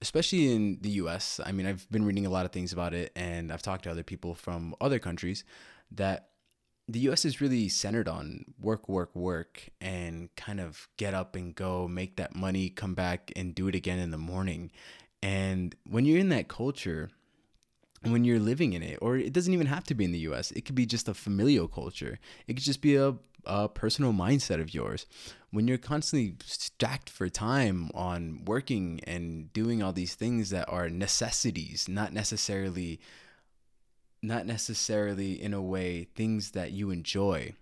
especially 0.00 0.52
in 0.52 0.78
the 0.80 0.90
US. 0.90 1.40
I 1.44 1.52
mean, 1.52 1.66
I've 1.66 1.88
been 1.90 2.04
reading 2.04 2.26
a 2.26 2.30
lot 2.30 2.46
of 2.46 2.52
things 2.52 2.72
about 2.72 2.94
it, 2.94 3.12
and 3.14 3.52
I've 3.52 3.62
talked 3.62 3.84
to 3.84 3.90
other 3.90 4.02
people 4.02 4.34
from 4.34 4.74
other 4.80 4.98
countries 4.98 5.44
that 5.90 6.28
the 6.88 7.00
US 7.00 7.24
is 7.24 7.40
really 7.40 7.68
centered 7.68 8.08
on 8.08 8.44
work, 8.60 8.88
work, 8.88 9.14
work, 9.14 9.68
and 9.80 10.34
kind 10.36 10.60
of 10.60 10.88
get 10.96 11.14
up 11.14 11.36
and 11.36 11.54
go, 11.54 11.86
make 11.86 12.16
that 12.16 12.34
money, 12.34 12.68
come 12.68 12.94
back 12.94 13.30
and 13.36 13.54
do 13.54 13.68
it 13.68 13.74
again 13.74 13.98
in 13.98 14.10
the 14.10 14.18
morning. 14.18 14.70
And 15.22 15.74
when 15.88 16.04
you're 16.04 16.18
in 16.18 16.30
that 16.30 16.48
culture, 16.48 17.10
when 18.02 18.24
you're 18.24 18.40
living 18.40 18.72
in 18.72 18.82
it, 18.82 18.98
or 19.00 19.16
it 19.16 19.32
doesn't 19.32 19.54
even 19.54 19.68
have 19.68 19.84
to 19.84 19.94
be 19.94 20.04
in 20.04 20.12
the 20.12 20.18
US, 20.30 20.50
it 20.50 20.64
could 20.64 20.74
be 20.74 20.86
just 20.86 21.08
a 21.08 21.14
familial 21.14 21.68
culture. 21.68 22.18
It 22.46 22.54
could 22.54 22.64
just 22.64 22.82
be 22.82 22.96
a, 22.96 23.14
a 23.44 23.68
personal 23.68 24.12
mindset 24.12 24.60
of 24.60 24.74
yours. 24.74 25.06
When 25.50 25.68
you're 25.68 25.78
constantly 25.78 26.36
stacked 26.44 27.10
for 27.10 27.28
time 27.28 27.90
on 27.94 28.44
working 28.44 29.00
and 29.04 29.52
doing 29.52 29.82
all 29.82 29.92
these 29.92 30.14
things 30.14 30.50
that 30.50 30.68
are 30.68 30.88
necessities, 30.88 31.88
not 31.88 32.12
necessarily 32.12 33.00
not 34.24 34.46
necessarily 34.46 35.32
in 35.42 35.52
a 35.52 35.60
way 35.60 36.04
things 36.14 36.52
that 36.52 36.70
you 36.70 36.90
enjoy 36.90 37.54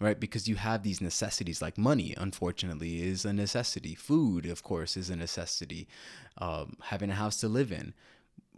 right? 0.00 0.18
Because 0.18 0.48
you 0.48 0.56
have 0.56 0.82
these 0.82 1.00
necessities 1.00 1.62
like 1.62 1.78
money 1.78 2.14
unfortunately 2.18 3.02
is 3.02 3.24
a 3.24 3.32
necessity. 3.32 3.94
Food 3.94 4.44
of 4.46 4.62
course 4.62 4.96
is 4.96 5.08
a 5.08 5.16
necessity. 5.16 5.88
Um, 6.38 6.76
having 6.82 7.10
a 7.10 7.14
house 7.14 7.36
to 7.38 7.48
live 7.48 7.72
in 7.72 7.94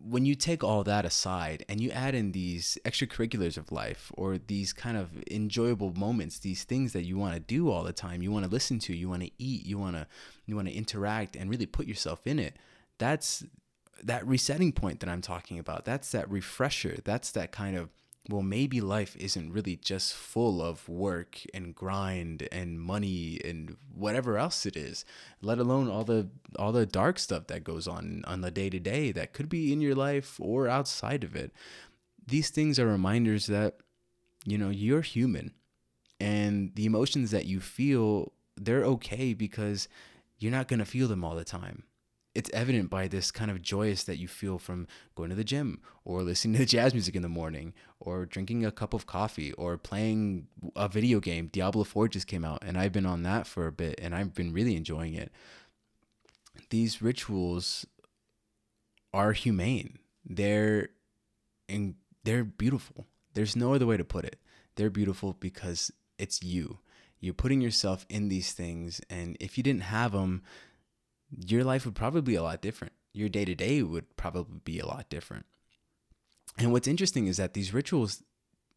when 0.03 0.27
you 0.27 0.35
take 0.35 0.63
all 0.63 0.85
that 0.85 1.05
aside 1.05 1.65
and 1.69 1.81
you 1.81 1.91
add 1.91 2.15
in 2.15 2.33
these 2.33 2.79
extracurriculars 2.85 3.57
of 3.57 3.73
life 3.73 4.13
or 4.15 4.39
these 4.39 4.73
kind 4.73 4.97
of 4.97 5.11
enjoyable 5.31 5.93
moments 5.95 6.39
these 6.39 6.65
things 6.65 6.93
that 6.93 7.05
you 7.05 7.17
want 7.17 7.35
to 7.35 7.41
do 7.41 7.71
all 7.71 7.83
the 7.83 7.93
time 7.93 8.23
you 8.23 8.31
want 8.31 8.45
to 8.45 8.51
listen 8.51 8.79
to 8.79 8.95
you 8.95 9.09
want 9.09 9.23
to 9.23 9.31
eat 9.39 9.65
you 9.67 9.79
want 9.79 9.97
to 9.97 10.07
you 10.45 10.55
want 10.55 10.69
to 10.69 10.75
interact 10.75 11.35
and 11.35 11.51
really 11.51 11.67
put 11.67 11.87
yourself 11.87 12.27
in 12.27 12.39
it 12.39 12.57
that's 12.99 13.45
that 14.03 14.27
resetting 14.27 14.71
point 14.71 15.01
that 15.01 15.09
i'm 15.09 15.23
talking 15.23 15.59
about 15.59 15.85
that's 15.85 16.13
that 16.13 16.31
refresher 16.31 16.99
that's 17.05 17.31
that 17.31 17.51
kind 17.51 17.77
of 17.77 17.89
well, 18.29 18.43
maybe 18.43 18.81
life 18.81 19.17
isn't 19.17 19.53
really 19.53 19.77
just 19.77 20.13
full 20.13 20.61
of 20.61 20.89
work 20.89 21.43
and 21.55 21.75
grind 21.75 22.49
and 22.51 22.81
money 22.81 23.41
and 23.45 23.77
whatever 23.95 24.37
else 24.37 24.67
it 24.67 24.77
is, 24.77 25.05
let 25.41 25.59
alone 25.59 25.89
all 25.89 26.05
the 26.05 26.29
all 26.59 26.73
the 26.73 26.87
dark 26.87 27.19
stuff 27.19 27.47
that 27.47 27.63
goes 27.65 27.87
on 27.87 28.25
on 28.27 28.41
the 28.41 28.51
day 28.51 28.69
to 28.71 28.81
day 28.81 29.13
that 29.13 29.33
could 29.33 29.49
be 29.49 29.73
in 29.73 29.81
your 29.81 29.95
life 29.95 30.39
or 30.41 30.69
outside 30.69 31.23
of 31.23 31.37
it. 31.37 31.53
These 32.27 32.51
things 32.51 32.81
are 32.81 32.87
reminders 32.87 33.47
that 33.47 33.77
you 34.47 34.57
know, 34.57 34.71
you're 34.71 35.03
human 35.03 35.53
and 36.21 36.75
the 36.77 36.87
emotions 36.87 37.33
that 37.33 37.45
you 37.47 37.61
feel, 37.61 38.33
they're 38.57 38.85
okay 38.85 39.35
because 39.35 39.89
you're 40.39 40.53
not 40.53 40.69
going 40.69 40.79
to 40.79 40.85
feel 40.85 41.09
them 41.09 41.25
all 41.25 41.35
the 41.35 41.45
time 41.45 41.83
it's 42.37 42.51
evident 42.53 42.91
by 42.91 43.09
this 43.09 43.31
kind 43.31 43.51
of 43.51 43.63
joyous 43.63 44.05
that 44.05 44.19
you 44.19 44.29
feel 44.29 44.59
from 44.59 44.87
going 45.15 45.31
to 45.31 45.35
the 45.35 45.43
gym 45.43 45.81
or 46.05 46.23
listening 46.23 46.59
to 46.59 46.67
jazz 46.67 46.93
music 46.93 47.17
in 47.17 47.23
the 47.23 47.31
morning 47.31 47.73
or 47.99 48.27
drinking 48.27 48.63
a 48.63 48.71
cup 48.71 48.93
of 48.93 49.07
coffee 49.07 49.53
or 49.53 49.79
playing 49.79 50.47
a 50.77 50.87
video 50.87 51.19
game. 51.19 51.49
Diablo 51.51 51.83
4 51.83 52.09
just 52.09 52.27
came 52.27 52.45
out 52.45 52.63
and 52.63 52.77
I've 52.77 52.93
been 52.93 53.07
on 53.07 53.23
that 53.23 53.47
for 53.47 53.67
a 53.67 53.73
bit 53.73 53.99
and 54.03 54.15
I've 54.15 54.35
been 54.35 54.53
really 54.53 54.77
enjoying 54.77 55.15
it. 55.15 55.33
These 56.69 57.01
rituals 57.01 57.87
are 59.15 59.33
humane. 59.33 59.99
They're 60.23 60.91
and 61.71 61.95
they're 62.23 62.45
beautiful. 62.45 63.07
There's 63.33 63.57
no 63.57 63.73
other 63.73 63.87
way 63.87 63.97
to 63.97 64.05
put 64.05 64.27
it. 64.27 64.39
They're 64.75 64.91
beautiful 64.91 65.33
because 65.41 65.91
it's 66.19 66.43
you. 66.43 66.81
You're 67.19 67.33
putting 67.33 67.63
yourself 67.63 68.05
in 68.11 68.29
these 68.29 68.53
things 68.53 69.01
and 69.09 69.39
if 69.41 69.57
you 69.57 69.65
didn't 69.65 69.85
have 69.85 70.13
them, 70.13 70.43
your 71.31 71.65
life 71.65 71.85
would 71.85 71.95
probably 71.95 72.23
be 72.23 72.35
a 72.35 72.43
lot 72.43 72.63
different. 72.63 72.93
Your 73.13 73.29
day 73.29 73.45
to 73.45 73.55
day 73.55 73.83
would 73.83 74.17
probably 74.17 74.61
be 74.65 74.79
a 74.79 74.87
lot 74.87 75.09
different. 75.09 75.47
And 76.59 76.73
what's 76.73 76.89
interesting 76.89 77.27
is 77.27 77.37
that 77.37 77.55
these 77.55 77.75
rituals 77.75 78.23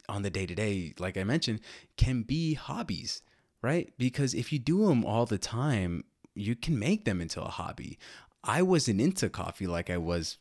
on 0.07 0.23
the 0.23 0.29
day 0.29 0.45
to 0.45 0.55
day, 0.55 0.93
like 0.97 1.17
I 1.17 1.23
mentioned, 1.23 1.61
can 1.97 2.23
be 2.23 2.55
hobbies, 2.55 3.21
right? 3.61 3.93
Because 3.97 4.33
if 4.33 4.51
you 4.51 4.59
do 4.59 4.87
them 4.87 5.05
all 5.05 5.25
the 5.25 5.37
time, 5.37 6.03
you 6.35 6.55
can 6.55 6.79
make 6.79 7.05
them 7.05 7.21
into 7.21 7.41
a 7.41 7.49
hobby. 7.49 7.99
I 8.43 8.61
wasn't 8.61 9.01
into 9.01 9.29
coffee 9.29 9.67
like 9.67 9.89
I 9.89 9.97
was 9.97 10.37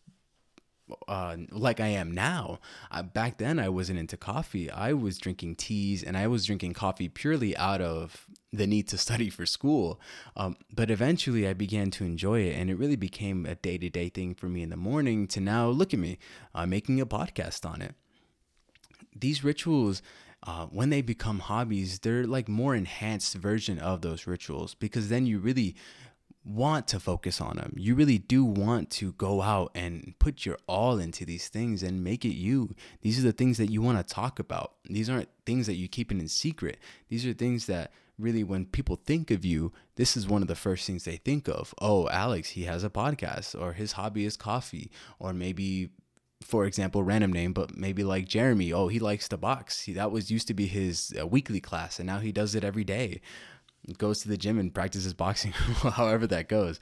uh, 1.07 1.37
like 1.51 1.81
I 1.81 1.89
am 1.89 2.13
now. 2.13 2.59
Uh, 2.91 3.03
back 3.03 3.39
then, 3.39 3.59
I 3.59 3.69
wasn't 3.69 3.99
into 3.99 4.17
coffee. 4.17 4.71
I 4.71 4.93
was 4.93 5.19
drinking 5.19 5.57
teas 5.57 6.03
and 6.03 6.17
I 6.17 6.27
was 6.27 6.47
drinking 6.47 6.75
coffee 6.75 7.09
purely 7.09 7.57
out 7.57 7.81
of 7.81 8.27
the 8.53 8.67
need 8.67 8.89
to 8.89 8.99
study 9.07 9.31
for 9.31 9.47
school. 9.47 10.01
Um, 10.37 10.57
but 10.75 10.91
eventually, 10.91 11.47
I 11.47 11.53
began 11.53 11.91
to 11.93 12.05
enjoy 12.05 12.41
it, 12.41 12.57
and 12.57 12.71
it 12.71 12.79
really 12.79 12.97
became 12.97 13.47
a 13.47 13.55
day 13.55 13.79
to 13.79 13.89
day 13.89 14.09
thing 14.09 14.35
for 14.35 14.49
me 14.49 14.63
in 14.63 14.71
the 14.71 14.77
morning. 14.77 15.27
To 15.29 15.41
now, 15.41 15.69
look 15.69 15.93
at 15.93 16.01
me 16.01 16.19
uh, 16.55 16.67
making 16.67 17.01
a 17.01 17.07
podcast 17.07 17.69
on 17.69 17.83
it. 17.83 17.95
These 19.15 19.45
rituals. 19.45 20.03
Uh, 20.45 20.67
when 20.67 20.89
they 20.89 21.03
become 21.03 21.41
hobbies, 21.41 21.99
they're 21.99 22.25
like 22.25 22.49
more 22.49 22.77
enhanced 22.77 23.35
version 23.35 23.77
of 23.81 24.03
those 24.03 24.29
rituals 24.29 24.73
because 24.73 25.09
then 25.09 25.27
you 25.27 25.41
really 25.41 25.75
want 26.49 26.89
to 26.89 26.99
focus 26.99 27.41
on 27.41 27.57
them. 27.57 27.75
You 27.77 27.95
really 27.95 28.19
do 28.19 28.45
want 28.45 28.91
to 28.93 29.13
go 29.13 29.43
out 29.43 29.71
and 29.75 30.15
put 30.19 30.47
your 30.47 30.57
all 30.67 30.99
into 30.99 31.27
these 31.27 31.49
things 31.49 31.83
and 31.83 32.03
make 32.03 32.25
it 32.25 32.35
you. 32.35 32.75
These 33.03 33.19
are 33.19 33.27
the 33.27 33.33
things 33.33 33.59
that 33.59 33.71
you 33.71 33.83
want 33.83 33.99
to 33.99 34.15
talk 34.15 34.39
about. 34.39 34.75
These 34.89 35.11
aren't 35.11 35.29
things 35.45 35.67
that 35.67 35.75
you 35.75 35.89
keep 35.89 36.11
in 36.11 36.27
secret. 36.29 36.79
These 37.09 37.27
are 37.27 37.35
things 37.35 37.67
that 37.67 37.93
really, 38.19 38.43
when 38.43 38.65
people 38.65 38.97
think 38.97 39.31
of 39.31 39.45
you, 39.45 39.73
this 39.97 40.17
is 40.17 40.27
one 40.27 40.43
of 40.43 40.49
the 40.49 40.55
first 40.55 40.87
things 40.87 41.05
they 41.05 41.17
think 41.17 41.49
of. 41.49 41.75
Oh, 41.81 42.09
Alex, 42.09 42.51
he 42.51 42.65
has 42.65 42.83
a 42.83 42.91
podcast, 42.91 43.61
or 43.61 43.75
his 43.75 43.93
hobby 43.93 44.25
is 44.25 44.37
coffee, 44.37 44.91
or 45.19 45.33
maybe 45.33 45.91
for 46.41 46.67
example, 46.67 47.03
random 47.03 47.33
name, 47.33 47.53
but 47.53 47.77
maybe 47.77 48.05
like 48.05 48.29
Jeremy. 48.29 48.73
Oh, 48.73 48.87
he 48.87 49.01
likes 49.01 49.29
to 49.29 49.37
box. 49.37 49.83
He, 49.83 49.93
that 49.95 50.13
was 50.13 50.31
used 50.31 50.47
to 50.47 50.55
be 50.55 50.67
his 50.69 51.13
uh, 51.21 51.27
weekly 51.27 51.61
class, 51.61 51.99
and 51.99 52.07
now 52.07 52.21
he 52.21 52.31
does 52.31 52.55
it 52.55 52.63
every 52.63 52.85
day 52.85 53.21
goes 53.97 54.21
to 54.21 54.29
the 54.29 54.37
gym 54.37 54.59
and 54.59 54.75
practices 54.75 55.15
boxing, 55.15 55.53
however 55.53 56.27
that 56.27 56.49
goes. 56.49 56.79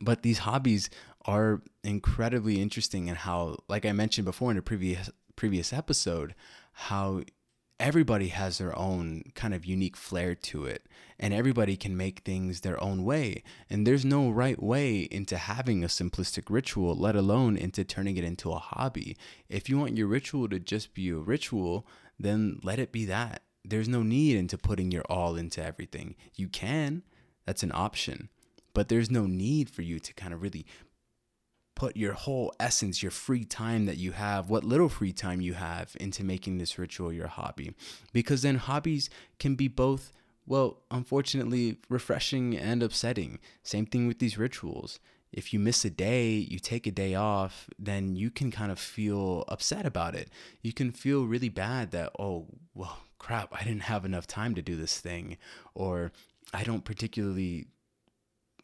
But 0.00 0.22
these 0.22 0.38
hobbies 0.38 0.88
are 1.26 1.60
incredibly 1.82 2.60
interesting 2.60 3.08
and 3.08 3.18
how, 3.18 3.58
like 3.68 3.84
I 3.84 3.92
mentioned 3.92 4.24
before 4.24 4.50
in 4.50 4.56
a 4.56 4.62
previous 4.62 5.10
previous 5.34 5.72
episode, 5.72 6.34
how 6.72 7.22
everybody 7.78 8.28
has 8.28 8.56
their 8.56 8.76
own 8.78 9.22
kind 9.34 9.52
of 9.52 9.66
unique 9.66 9.96
flair 9.96 10.34
to 10.34 10.64
it 10.64 10.86
and 11.18 11.34
everybody 11.34 11.76
can 11.76 11.94
make 11.94 12.20
things 12.20 12.60
their 12.60 12.82
own 12.82 13.04
way. 13.04 13.42
And 13.68 13.86
there's 13.86 14.04
no 14.04 14.30
right 14.30 14.60
way 14.62 15.00
into 15.10 15.36
having 15.36 15.84
a 15.84 15.88
simplistic 15.88 16.44
ritual 16.48 16.94
let 16.94 17.16
alone 17.16 17.56
into 17.56 17.84
turning 17.84 18.16
it 18.16 18.24
into 18.24 18.50
a 18.50 18.58
hobby. 18.58 19.16
If 19.50 19.68
you 19.68 19.78
want 19.78 19.98
your 19.98 20.06
ritual 20.06 20.48
to 20.48 20.58
just 20.58 20.94
be 20.94 21.10
a 21.10 21.16
ritual 21.16 21.86
then 22.18 22.58
let 22.62 22.78
it 22.78 22.92
be 22.92 23.04
that 23.04 23.42
there's 23.68 23.88
no 23.88 24.02
need 24.02 24.36
into 24.36 24.58
putting 24.58 24.90
your 24.90 25.04
all 25.08 25.36
into 25.36 25.64
everything. 25.64 26.16
You 26.34 26.48
can, 26.48 27.02
that's 27.44 27.62
an 27.62 27.72
option, 27.74 28.28
but 28.74 28.88
there's 28.88 29.10
no 29.10 29.26
need 29.26 29.70
for 29.70 29.82
you 29.82 29.98
to 29.98 30.12
kind 30.14 30.34
of 30.34 30.42
really 30.42 30.66
put 31.74 31.96
your 31.96 32.14
whole 32.14 32.52
essence, 32.58 33.02
your 33.02 33.10
free 33.10 33.44
time 33.44 33.84
that 33.86 33.98
you 33.98 34.12
have, 34.12 34.48
what 34.48 34.64
little 34.64 34.88
free 34.88 35.12
time 35.12 35.40
you 35.40 35.52
have 35.54 35.94
into 36.00 36.24
making 36.24 36.58
this 36.58 36.78
ritual 36.78 37.12
your 37.12 37.28
hobby. 37.28 37.74
Because 38.12 38.42
then 38.42 38.56
hobbies 38.56 39.10
can 39.38 39.54
be 39.54 39.68
both, 39.68 40.12
well, 40.46 40.82
unfortunately, 40.90 41.76
refreshing 41.88 42.56
and 42.56 42.82
upsetting. 42.82 43.38
Same 43.62 43.84
thing 43.84 44.06
with 44.06 44.18
these 44.18 44.38
rituals. 44.38 44.98
If 45.32 45.52
you 45.52 45.58
miss 45.58 45.84
a 45.84 45.90
day, 45.90 46.30
you 46.30 46.58
take 46.58 46.86
a 46.86 46.90
day 46.90 47.14
off, 47.14 47.68
then 47.78 48.16
you 48.16 48.30
can 48.30 48.50
kind 48.50 48.72
of 48.72 48.78
feel 48.78 49.44
upset 49.48 49.84
about 49.84 50.14
it. 50.14 50.30
You 50.62 50.72
can 50.72 50.92
feel 50.92 51.26
really 51.26 51.50
bad 51.50 51.90
that, 51.90 52.12
oh, 52.18 52.46
well, 52.74 53.00
crap, 53.18 53.52
I 53.52 53.64
didn't 53.64 53.82
have 53.82 54.04
enough 54.04 54.26
time 54.26 54.54
to 54.54 54.62
do 54.62 54.76
this 54.76 54.98
thing, 54.98 55.36
or 55.74 56.12
I 56.52 56.62
don't 56.64 56.84
particularly 56.84 57.66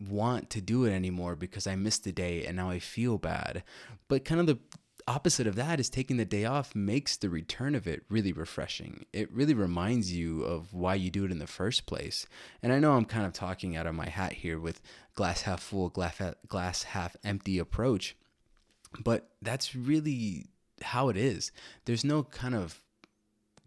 want 0.00 0.50
to 0.50 0.60
do 0.60 0.84
it 0.84 0.92
anymore 0.92 1.36
because 1.36 1.66
I 1.66 1.76
missed 1.76 2.04
the 2.04 2.12
day 2.12 2.44
and 2.44 2.56
now 2.56 2.70
I 2.70 2.78
feel 2.78 3.18
bad. 3.18 3.62
But 4.08 4.24
kind 4.24 4.40
of 4.40 4.46
the 4.46 4.58
opposite 5.06 5.46
of 5.46 5.56
that 5.56 5.80
is 5.80 5.90
taking 5.90 6.16
the 6.16 6.24
day 6.24 6.44
off 6.44 6.74
makes 6.74 7.16
the 7.16 7.28
return 7.28 7.74
of 7.74 7.86
it 7.86 8.04
really 8.08 8.32
refreshing. 8.32 9.04
It 9.12 9.32
really 9.32 9.54
reminds 9.54 10.12
you 10.12 10.42
of 10.42 10.72
why 10.72 10.94
you 10.94 11.10
do 11.10 11.24
it 11.24 11.30
in 11.30 11.38
the 11.38 11.46
first 11.46 11.86
place. 11.86 12.26
And 12.62 12.72
I 12.72 12.78
know 12.78 12.92
I'm 12.92 13.04
kind 13.04 13.26
of 13.26 13.32
talking 13.32 13.76
out 13.76 13.86
of 13.86 13.94
my 13.94 14.08
hat 14.08 14.32
here 14.32 14.58
with 14.58 14.80
glass 15.14 15.42
half 15.42 15.60
full, 15.60 15.88
glass 15.90 16.82
half 16.82 17.16
empty 17.24 17.58
approach, 17.58 18.16
but 19.02 19.28
that's 19.40 19.74
really 19.74 20.46
how 20.82 21.08
it 21.08 21.16
is. 21.16 21.52
There's 21.84 22.04
no 22.04 22.22
kind 22.24 22.54
of 22.54 22.80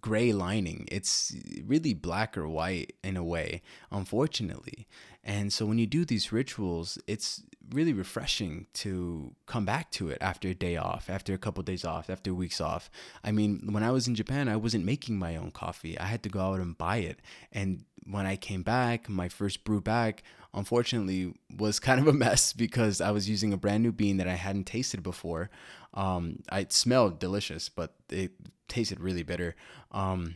gray 0.06 0.32
lining. 0.32 0.88
It's 0.92 1.36
really 1.66 1.96
black 1.96 2.38
or 2.38 2.48
white 2.48 2.94
in 3.04 3.18
a 3.18 3.24
way, 3.24 3.64
unfortunately. 3.90 4.86
And 5.24 5.52
so 5.52 5.66
when 5.66 5.80
you 5.80 5.88
do 5.88 6.06
these 6.06 6.32
rituals, 6.32 7.00
it's 7.08 7.42
really 7.72 7.92
refreshing 7.92 8.68
to 8.74 9.34
come 9.48 9.66
back 9.66 9.90
to 9.94 10.10
it 10.10 10.20
after 10.22 10.50
a 10.50 10.54
day 10.54 10.78
off, 10.78 11.10
after 11.10 11.34
a 11.34 11.40
couple 11.40 11.62
of 11.62 11.66
days 11.66 11.84
off, 11.84 12.12
after 12.12 12.36
weeks 12.36 12.62
off. 12.62 12.92
I 13.24 13.32
mean, 13.32 13.68
when 13.72 13.82
I 13.82 13.90
was 13.90 14.08
in 14.08 14.14
Japan, 14.14 14.48
I 14.48 14.58
wasn't 14.58 14.86
making 14.86 15.18
my 15.18 15.38
own 15.38 15.50
coffee. 15.50 15.98
I 15.98 16.06
had 16.06 16.22
to 16.22 16.30
go 16.30 16.40
out 16.40 16.60
and 16.60 16.78
buy 16.78 16.98
it. 16.98 17.20
And 17.52 17.86
when 18.06 18.28
I 18.28 18.36
came 18.36 18.62
back, 18.62 19.10
my 19.10 19.28
first 19.28 19.64
brew 19.64 19.82
back, 19.82 20.22
unfortunately, 20.54 21.34
was 21.58 21.80
kind 21.88 22.00
of 22.00 22.06
a 22.06 22.14
mess 22.14 22.54
because 22.54 23.02
I 23.02 23.10
was 23.10 23.28
using 23.28 23.54
a 23.54 23.58
brand 23.58 23.82
new 23.82 23.92
bean 23.92 24.18
that 24.18 24.28
I 24.28 24.36
hadn't 24.36 24.66
tasted 24.66 25.02
before. 25.02 25.50
Um, 25.96 26.44
it 26.52 26.72
smelled 26.72 27.18
delicious, 27.18 27.70
but 27.70 27.96
it 28.12 28.34
tasted 28.68 29.00
really 29.00 29.24
bitter. 29.24 29.56
Um, 29.92 30.36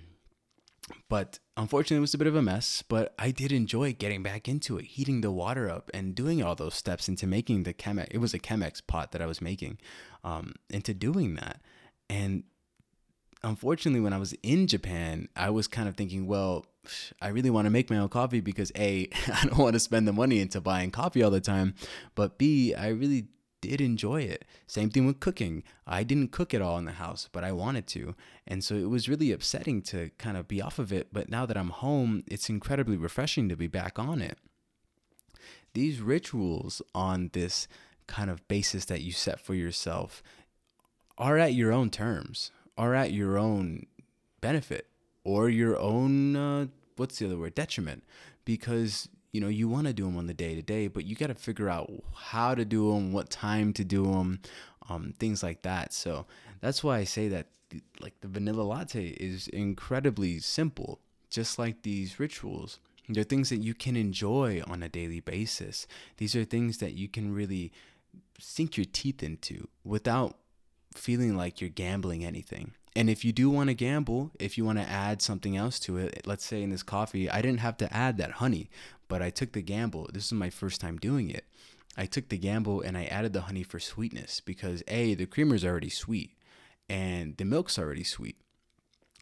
but 1.08 1.40
unfortunately, 1.58 1.98
it 1.98 2.02
was 2.02 2.14
a 2.14 2.18
bit 2.18 2.28
of 2.28 2.36
a 2.36 2.42
mess. 2.42 2.84
But 2.88 3.14
I 3.20 3.32
did 3.32 3.52
enjoy 3.52 3.94
getting 3.94 4.24
back 4.24 4.48
into 4.48 4.78
it, 4.78 4.86
heating 4.86 5.22
the 5.22 5.32
water 5.32 5.70
up, 5.70 5.90
and 5.94 6.16
doing 6.16 6.44
all 6.44 6.56
those 6.56 6.76
steps 6.76 7.08
into 7.08 7.28
making 7.28 7.64
the 7.64 7.74
Chemex. 7.74 8.08
It 8.12 8.20
was 8.20 8.34
a 8.34 8.40
Chemex 8.40 8.86
pot 8.86 9.12
that 9.12 9.22
I 9.22 9.26
was 9.26 9.42
making, 9.42 9.78
um, 10.24 10.54
into 10.70 10.94
doing 10.94 11.36
that. 11.36 11.62
And 12.10 12.44
unfortunately, 13.44 14.02
when 14.02 14.14
I 14.14 14.18
was 14.18 14.34
in 14.44 14.68
Japan, 14.68 15.30
I 15.36 15.50
was 15.50 15.68
kind 15.68 15.88
of 15.88 15.96
thinking, 15.96 16.28
well, 16.28 16.66
I 17.22 17.30
really 17.30 17.50
want 17.50 17.66
to 17.66 17.72
make 17.72 17.90
my 17.90 17.98
own 17.98 18.10
coffee 18.10 18.42
because 18.42 18.72
A, 18.76 19.10
I 19.28 19.46
don't 19.46 19.58
want 19.58 19.74
to 19.74 19.80
spend 19.80 20.08
the 20.08 20.14
money 20.14 20.40
into 20.40 20.62
buying 20.62 20.92
coffee 20.92 21.24
all 21.24 21.32
the 21.32 21.42
time, 21.42 21.76
but 22.16 22.38
B, 22.38 22.74
I 22.74 22.90
really 22.90 23.28
did 23.62 23.82
enjoy 23.82 24.22
it. 24.22 24.46
Same 24.68 24.90
thing 24.90 25.06
with 25.06 25.20
cooking. 25.20 25.64
I 25.86 26.04
didn't 26.04 26.32
cook 26.32 26.54
at 26.54 26.62
all 26.62 26.78
in 26.78 26.86
the 26.86 26.94
house, 26.94 27.30
but 27.32 27.44
I 27.44 27.52
wanted 27.52 27.88
to. 27.88 28.16
And 28.48 28.64
so 28.64 28.76
it 28.76 28.90
was 28.90 29.10
really 29.10 29.32
upsetting 29.32 29.82
to 29.84 30.12
kind 30.18 30.38
of 30.38 30.48
be 30.48 30.62
off 30.62 30.80
of 30.80 30.94
it. 30.94 31.10
But 31.12 31.30
now 31.30 31.46
that 31.46 31.58
I'm 31.58 31.70
home, 31.70 32.24
it's 32.28 32.50
incredibly 32.50 32.98
refreshing 32.98 33.50
to 33.50 33.56
be 33.56 33.68
back 33.68 34.00
on 34.00 34.22
it. 34.22 34.38
These 35.74 36.02
rituals 36.02 36.82
on 36.96 37.30
this 37.34 37.68
kind 38.08 38.30
of 38.30 38.48
basis 38.48 38.86
that 38.86 39.02
you 39.02 39.12
set 39.12 39.40
for 39.40 39.54
yourself 39.54 40.24
are 41.18 41.38
at 41.38 41.54
your 41.54 41.72
own 41.72 41.90
terms, 41.90 42.52
are 42.78 42.96
at 42.96 43.12
your 43.12 43.38
own 43.38 43.86
benefit 44.42 44.88
or 45.24 45.50
your 45.50 45.78
own, 45.78 46.36
uh, 46.36 46.68
what's 46.96 47.20
the 47.20 47.26
other 47.26 47.38
word, 47.38 47.56
detriment. 47.56 48.04
Because 48.46 49.10
you 49.32 49.40
know 49.40 49.48
you 49.48 49.68
want 49.68 49.88
to 49.88 49.94
do 49.94 50.06
them 50.06 50.18
on 50.18 50.28
the 50.28 50.34
day 50.34 50.56
to 50.56 50.62
day 50.62 50.88
but 50.88 51.06
you 51.06 51.16
got 51.16 51.28
to 51.28 51.36
figure 51.36 51.70
out 51.70 51.92
how 52.16 52.56
to 52.56 52.66
do 52.66 52.92
them 52.92 53.14
what 53.14 53.30
time 53.30 53.74
to 53.74 53.84
do 53.84 54.04
them 54.04 54.40
um, 54.90 55.14
things 55.18 55.44
like 55.44 55.62
that. 55.62 55.94
So 55.94 56.26
that's 56.62 56.84
why 56.84 56.98
i 56.98 57.04
say 57.04 57.30
that 57.30 57.48
like 58.02 58.20
the 58.22 58.28
vanilla 58.28 58.64
latte 58.64 59.10
is 59.10 59.48
incredibly 59.50 60.40
simple 60.40 61.00
just 61.30 61.60
like 61.60 61.84
these 61.84 62.20
rituals. 62.20 62.80
They're 63.08 63.24
things 63.24 63.50
that 63.50 63.58
you 63.58 63.76
can 63.76 63.96
enjoy 63.96 64.64
on 64.68 64.82
a 64.82 64.90
daily 64.90 65.20
basis. 65.20 65.86
These 66.18 66.36
are 66.36 66.44
things 66.44 66.80
that 66.80 66.94
you 66.94 67.08
can 67.08 67.34
really 67.34 67.72
sink 68.40 68.78
your 68.78 68.88
teeth 68.92 69.22
into 69.22 69.68
without 69.84 70.38
feeling 70.96 71.38
like 71.38 71.62
you're 71.62 71.70
gambling 71.70 72.26
anything. 72.26 72.74
And 72.96 73.10
if 73.10 73.24
you 73.24 73.32
do 73.32 73.50
want 73.50 73.70
to 73.70 73.76
gamble, 73.76 74.32
if 74.40 74.58
you 74.58 74.66
want 74.66 74.80
to 74.80 74.90
add 74.90 75.22
something 75.22 75.56
else 75.56 75.80
to 75.82 75.98
it, 75.98 76.26
let's 76.26 76.46
say 76.46 76.64
in 76.64 76.72
this 76.72 76.84
coffee, 76.84 77.30
I 77.30 77.42
didn't 77.42 77.60
have 77.60 77.78
to 77.78 77.94
add 77.94 78.18
that 78.18 78.34
honey, 78.34 78.70
but 79.10 79.22
I 79.22 79.30
took 79.30 79.52
the 79.52 79.62
gamble. 79.62 80.10
This 80.14 80.28
is 80.28 80.32
my 80.32 80.50
first 80.50 80.80
time 80.80 80.98
doing 80.98 81.30
it. 81.30 81.44
I 81.98 82.06
took 82.06 82.30
the 82.30 82.38
gamble 82.38 82.80
and 82.80 82.98
I 82.98 83.06
added 83.06 83.34
the 83.34 83.42
honey 83.42 83.64
for 83.64 83.80
sweetness 83.80 84.40
because 84.40 84.82
A, 84.88 85.16
the 85.16 85.26
creamer 85.26 85.56
is 85.56 85.66
already 85.66 85.90
sweet 85.90 86.38
and 86.88 87.36
the 87.36 87.44
milk's 87.44 87.78
already 87.78 88.06
sweet 88.06 88.38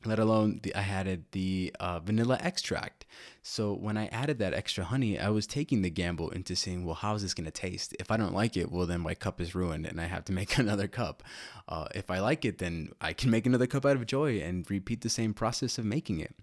let 0.06 0.20
alone 0.20 0.60
the, 0.64 0.74
I 0.76 0.82
added 0.82 1.26
the 1.32 1.74
uh, 1.80 2.00
vanilla 2.00 2.38
extract. 2.42 3.06
So 3.42 3.74
when 3.74 3.98
I 3.98 4.08
added 4.08 4.40
that 4.40 4.54
extra 4.54 4.86
honey, 4.86 5.20
I 5.20 5.30
was 5.30 5.48
taking 5.48 5.82
the 5.82 5.90
gamble 5.90 6.30
into 6.30 6.56
saying, 6.56 6.86
well, 6.86 6.96
how 6.96 7.16
is 7.16 7.22
this 7.22 7.34
going 7.34 7.46
to 7.46 7.52
taste? 7.52 7.96
If 8.00 8.12
I 8.12 8.18
don't 8.18 8.34
like 8.34 8.56
it, 8.56 8.72
well, 8.72 8.86
then 8.86 9.02
my 9.02 9.16
cup 9.16 9.42
is 9.42 9.56
ruined 9.56 9.86
and 9.86 10.00
I 10.00 10.06
have 10.06 10.26
to 10.26 10.34
make 10.40 10.58
another 10.58 10.88
cup. 10.88 11.24
Uh, 11.68 11.88
if 11.96 12.12
I 12.12 12.20
like 12.20 12.46
it, 12.46 12.60
then 12.60 12.90
I 13.02 13.14
can 13.14 13.32
make 13.32 13.46
another 13.46 13.68
cup 13.68 13.86
out 13.86 13.96
of 13.96 14.06
joy 14.06 14.40
and 14.40 14.70
repeat 14.70 15.02
the 15.02 15.10
same 15.10 15.34
process 15.34 15.78
of 15.78 15.86
making 15.86 16.20
it. 16.20 16.36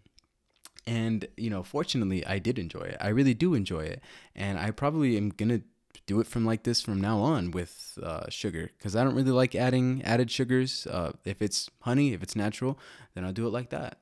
And, 0.86 1.26
you 1.36 1.48
know, 1.48 1.62
fortunately, 1.62 2.26
I 2.26 2.38
did 2.38 2.58
enjoy 2.58 2.82
it. 2.82 2.98
I 3.00 3.08
really 3.08 3.34
do 3.34 3.54
enjoy 3.54 3.84
it. 3.84 4.02
And 4.36 4.58
I 4.58 4.70
probably 4.70 5.16
am 5.16 5.30
going 5.30 5.48
to 5.48 5.62
do 6.06 6.20
it 6.20 6.26
from 6.26 6.44
like 6.44 6.64
this 6.64 6.82
from 6.82 7.00
now 7.00 7.18
on 7.18 7.50
with 7.50 7.98
uh, 8.02 8.28
sugar 8.28 8.70
because 8.76 8.94
I 8.94 9.04
don't 9.04 9.14
really 9.14 9.30
like 9.30 9.54
adding 9.54 10.02
added 10.04 10.30
sugars. 10.30 10.86
Uh, 10.86 11.12
if 11.24 11.40
it's 11.40 11.70
honey, 11.80 12.12
if 12.12 12.22
it's 12.22 12.36
natural, 12.36 12.78
then 13.14 13.24
I'll 13.24 13.32
do 13.32 13.46
it 13.46 13.52
like 13.52 13.70
that. 13.70 13.98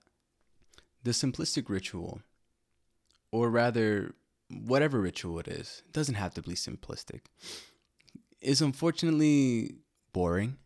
The 1.05 1.13
simplistic 1.13 1.69
ritual, 1.69 2.23
or 3.31 3.51
rather, 3.51 4.15
whatever 4.49 5.01
ritual 5.01 5.39
it 5.39 5.49
is, 5.49 5.83
doesn't 5.93 6.15
have 6.15 6.35
to 6.35 6.43
be 6.43 6.53
simplistic, 6.53 7.21
is 8.41 8.61
unfortunately 8.61 9.77
boring. 10.13 10.57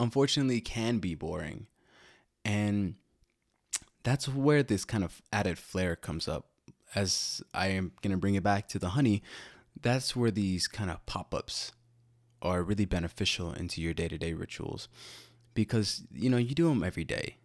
Unfortunately, 0.00 0.60
can 0.60 0.98
be 0.98 1.14
boring. 1.14 1.66
And 2.44 2.96
that's 4.02 4.28
where 4.28 4.62
this 4.62 4.84
kind 4.84 5.04
of 5.04 5.22
added 5.32 5.58
flair 5.58 5.96
comes 5.96 6.28
up. 6.28 6.46
As 6.94 7.42
I 7.54 7.68
am 7.68 7.92
going 8.02 8.10
to 8.10 8.18
bring 8.18 8.34
it 8.34 8.42
back 8.42 8.68
to 8.68 8.78
the 8.78 8.90
honey, 8.90 9.22
that's 9.80 10.14
where 10.14 10.30
these 10.30 10.66
kind 10.66 10.90
of 10.90 11.04
pop 11.06 11.34
ups 11.34 11.72
are 12.42 12.62
really 12.62 12.84
beneficial 12.84 13.52
into 13.52 13.80
your 13.80 13.94
day 13.94 14.08
to 14.08 14.18
day 14.18 14.34
rituals 14.34 14.88
because, 15.54 16.02
you 16.12 16.28
know, 16.28 16.36
you 16.36 16.54
do 16.54 16.68
them 16.68 16.82
every 16.82 17.04
day 17.04 17.36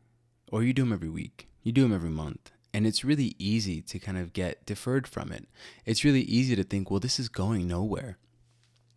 or 0.51 0.63
you 0.63 0.73
do 0.73 0.81
them 0.81 0.93
every 0.93 1.09
week, 1.09 1.47
you 1.63 1.71
do 1.71 1.83
them 1.83 1.93
every 1.93 2.09
month. 2.09 2.51
And 2.73 2.85
it's 2.85 3.05
really 3.05 3.35
easy 3.39 3.81
to 3.81 3.97
kind 3.97 4.17
of 4.17 4.33
get 4.33 4.65
deferred 4.65 5.07
from 5.07 5.31
it. 5.31 5.47
It's 5.85 6.03
really 6.03 6.21
easy 6.21 6.55
to 6.55 6.63
think, 6.63 6.91
well, 6.91 6.99
this 6.99 7.19
is 7.19 7.29
going 7.29 7.67
nowhere 7.67 8.17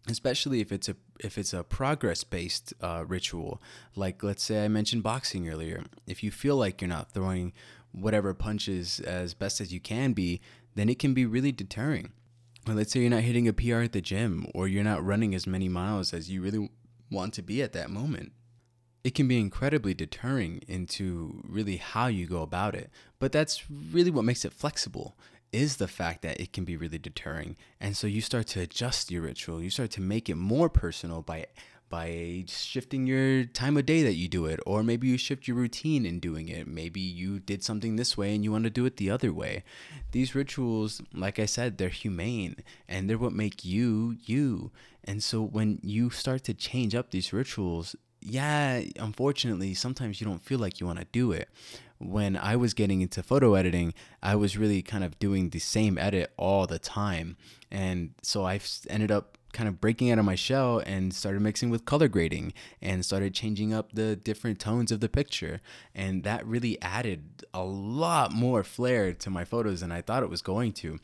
especially 0.08 0.60
if 0.60 0.72
it's 0.72 0.88
a 0.88 0.96
if 1.20 1.36
it's 1.36 1.52
a 1.52 1.62
progress 1.62 2.24
based 2.24 2.72
uh, 2.80 3.04
ritual. 3.06 3.60
Like 3.94 4.22
let's 4.22 4.42
say 4.42 4.64
i 4.64 4.68
mentioned 4.68 5.02
boxing 5.02 5.48
earlier. 5.48 5.84
If 6.06 6.22
you 6.22 6.30
feel 6.30 6.56
like 6.56 6.80
you're 6.80 6.88
not 6.88 7.12
throwing 7.12 7.52
whatever 7.92 8.32
punches 8.34 9.00
as 9.00 9.34
best 9.34 9.60
as 9.60 9.72
you 9.72 9.80
can 9.80 10.12
be 10.12 10.40
then 10.74 10.88
it 10.88 10.98
can 10.98 11.14
be 11.14 11.26
really 11.26 11.52
deterring. 11.52 12.12
Or 12.68 12.74
let's 12.74 12.92
say 12.92 13.00
you're 13.00 13.10
not 13.10 13.22
hitting 13.22 13.48
a 13.48 13.52
pr 13.52 13.76
at 13.76 13.92
the 13.92 14.00
gym 14.00 14.46
or 14.54 14.68
you're 14.68 14.84
not 14.84 15.04
running 15.04 15.34
as 15.34 15.46
many 15.46 15.68
miles 15.68 16.12
as 16.12 16.30
you 16.30 16.42
really 16.42 16.70
want 17.10 17.34
to 17.34 17.42
be 17.42 17.62
at 17.62 17.72
that 17.72 17.90
moment. 17.90 18.32
It 19.02 19.14
can 19.14 19.26
be 19.26 19.40
incredibly 19.40 19.94
deterring 19.94 20.62
into 20.68 21.42
really 21.48 21.78
how 21.78 22.06
you 22.06 22.26
go 22.26 22.42
about 22.42 22.74
it. 22.74 22.90
But 23.18 23.32
that's 23.32 23.64
really 23.70 24.10
what 24.10 24.24
makes 24.26 24.44
it 24.44 24.52
flexible 24.52 25.16
is 25.52 25.76
the 25.76 25.88
fact 25.88 26.22
that 26.22 26.40
it 26.40 26.52
can 26.52 26.64
be 26.64 26.76
really 26.76 26.98
deterring. 26.98 27.56
And 27.80 27.96
so 27.96 28.06
you 28.06 28.20
start 28.20 28.46
to 28.48 28.60
adjust 28.60 29.10
your 29.10 29.22
ritual. 29.22 29.62
You 29.62 29.70
start 29.70 29.90
to 29.92 30.00
make 30.00 30.28
it 30.28 30.36
more 30.36 30.68
personal 30.68 31.22
by 31.22 31.46
by 31.90 32.44
shifting 32.46 33.04
your 33.04 33.42
time 33.44 33.76
of 33.76 33.84
day 33.84 34.02
that 34.04 34.14
you 34.14 34.28
do 34.28 34.46
it 34.46 34.60
or 34.64 34.82
maybe 34.84 35.08
you 35.08 35.18
shift 35.18 35.48
your 35.48 35.56
routine 35.56 36.06
in 36.06 36.20
doing 36.20 36.48
it 36.48 36.68
maybe 36.68 37.00
you 37.00 37.40
did 37.40 37.64
something 37.64 37.96
this 37.96 38.16
way 38.16 38.32
and 38.32 38.44
you 38.44 38.52
want 38.52 38.62
to 38.62 38.70
do 38.70 38.86
it 38.86 38.96
the 38.96 39.10
other 39.10 39.32
way 39.32 39.64
these 40.12 40.32
rituals 40.32 41.02
like 41.12 41.40
i 41.40 41.44
said 41.44 41.76
they're 41.76 41.88
humane 41.88 42.54
and 42.88 43.10
they're 43.10 43.18
what 43.18 43.32
make 43.32 43.64
you 43.64 44.16
you 44.24 44.70
and 45.02 45.20
so 45.20 45.42
when 45.42 45.80
you 45.82 46.10
start 46.10 46.44
to 46.44 46.54
change 46.54 46.94
up 46.94 47.10
these 47.10 47.32
rituals 47.32 47.96
yeah 48.20 48.82
unfortunately 48.98 49.74
sometimes 49.74 50.20
you 50.20 50.26
don't 50.26 50.44
feel 50.44 50.58
like 50.58 50.80
you 50.80 50.86
want 50.86 50.98
to 50.98 51.06
do 51.12 51.32
it 51.32 51.48
when 52.00 52.34
I 52.36 52.56
was 52.56 52.72
getting 52.72 53.02
into 53.02 53.22
photo 53.22 53.54
editing, 53.54 53.92
I 54.22 54.34
was 54.34 54.56
really 54.56 54.80
kind 54.82 55.04
of 55.04 55.18
doing 55.18 55.50
the 55.50 55.58
same 55.58 55.98
edit 55.98 56.32
all 56.38 56.66
the 56.66 56.78
time. 56.78 57.36
And 57.70 58.14
so 58.22 58.46
I 58.46 58.58
ended 58.88 59.10
up 59.10 59.36
kind 59.52 59.68
of 59.68 59.80
breaking 59.80 60.10
out 60.10 60.18
of 60.18 60.24
my 60.24 60.34
shell 60.34 60.78
and 60.86 61.12
started 61.12 61.42
mixing 61.42 61.70
with 61.70 61.84
color 61.84 62.08
grading 62.08 62.54
and 62.80 63.04
started 63.04 63.34
changing 63.34 63.74
up 63.74 63.92
the 63.92 64.16
different 64.16 64.58
tones 64.58 64.90
of 64.90 65.00
the 65.00 65.08
picture. 65.08 65.60
And 65.94 66.24
that 66.24 66.46
really 66.46 66.80
added 66.80 67.44
a 67.52 67.64
lot 67.64 68.32
more 68.32 68.64
flair 68.64 69.12
to 69.12 69.30
my 69.30 69.44
photos 69.44 69.80
than 69.80 69.92
I 69.92 70.00
thought 70.00 70.22
it 70.22 70.30
was 70.30 70.42
going 70.42 70.72
to. 70.74 70.98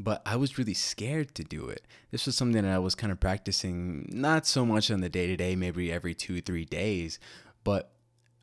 But 0.00 0.22
I 0.24 0.36
was 0.36 0.58
really 0.58 0.74
scared 0.74 1.34
to 1.34 1.44
do 1.44 1.66
it. 1.66 1.84
This 2.10 2.26
was 2.26 2.36
something 2.36 2.62
that 2.62 2.72
I 2.72 2.78
was 2.78 2.94
kind 2.94 3.10
of 3.10 3.18
practicing, 3.18 4.08
not 4.12 4.46
so 4.46 4.64
much 4.64 4.90
on 4.90 5.00
the 5.00 5.08
day 5.08 5.26
to 5.26 5.36
day, 5.36 5.56
maybe 5.56 5.92
every 5.92 6.14
two, 6.14 6.40
three 6.40 6.64
days, 6.64 7.18
but 7.64 7.90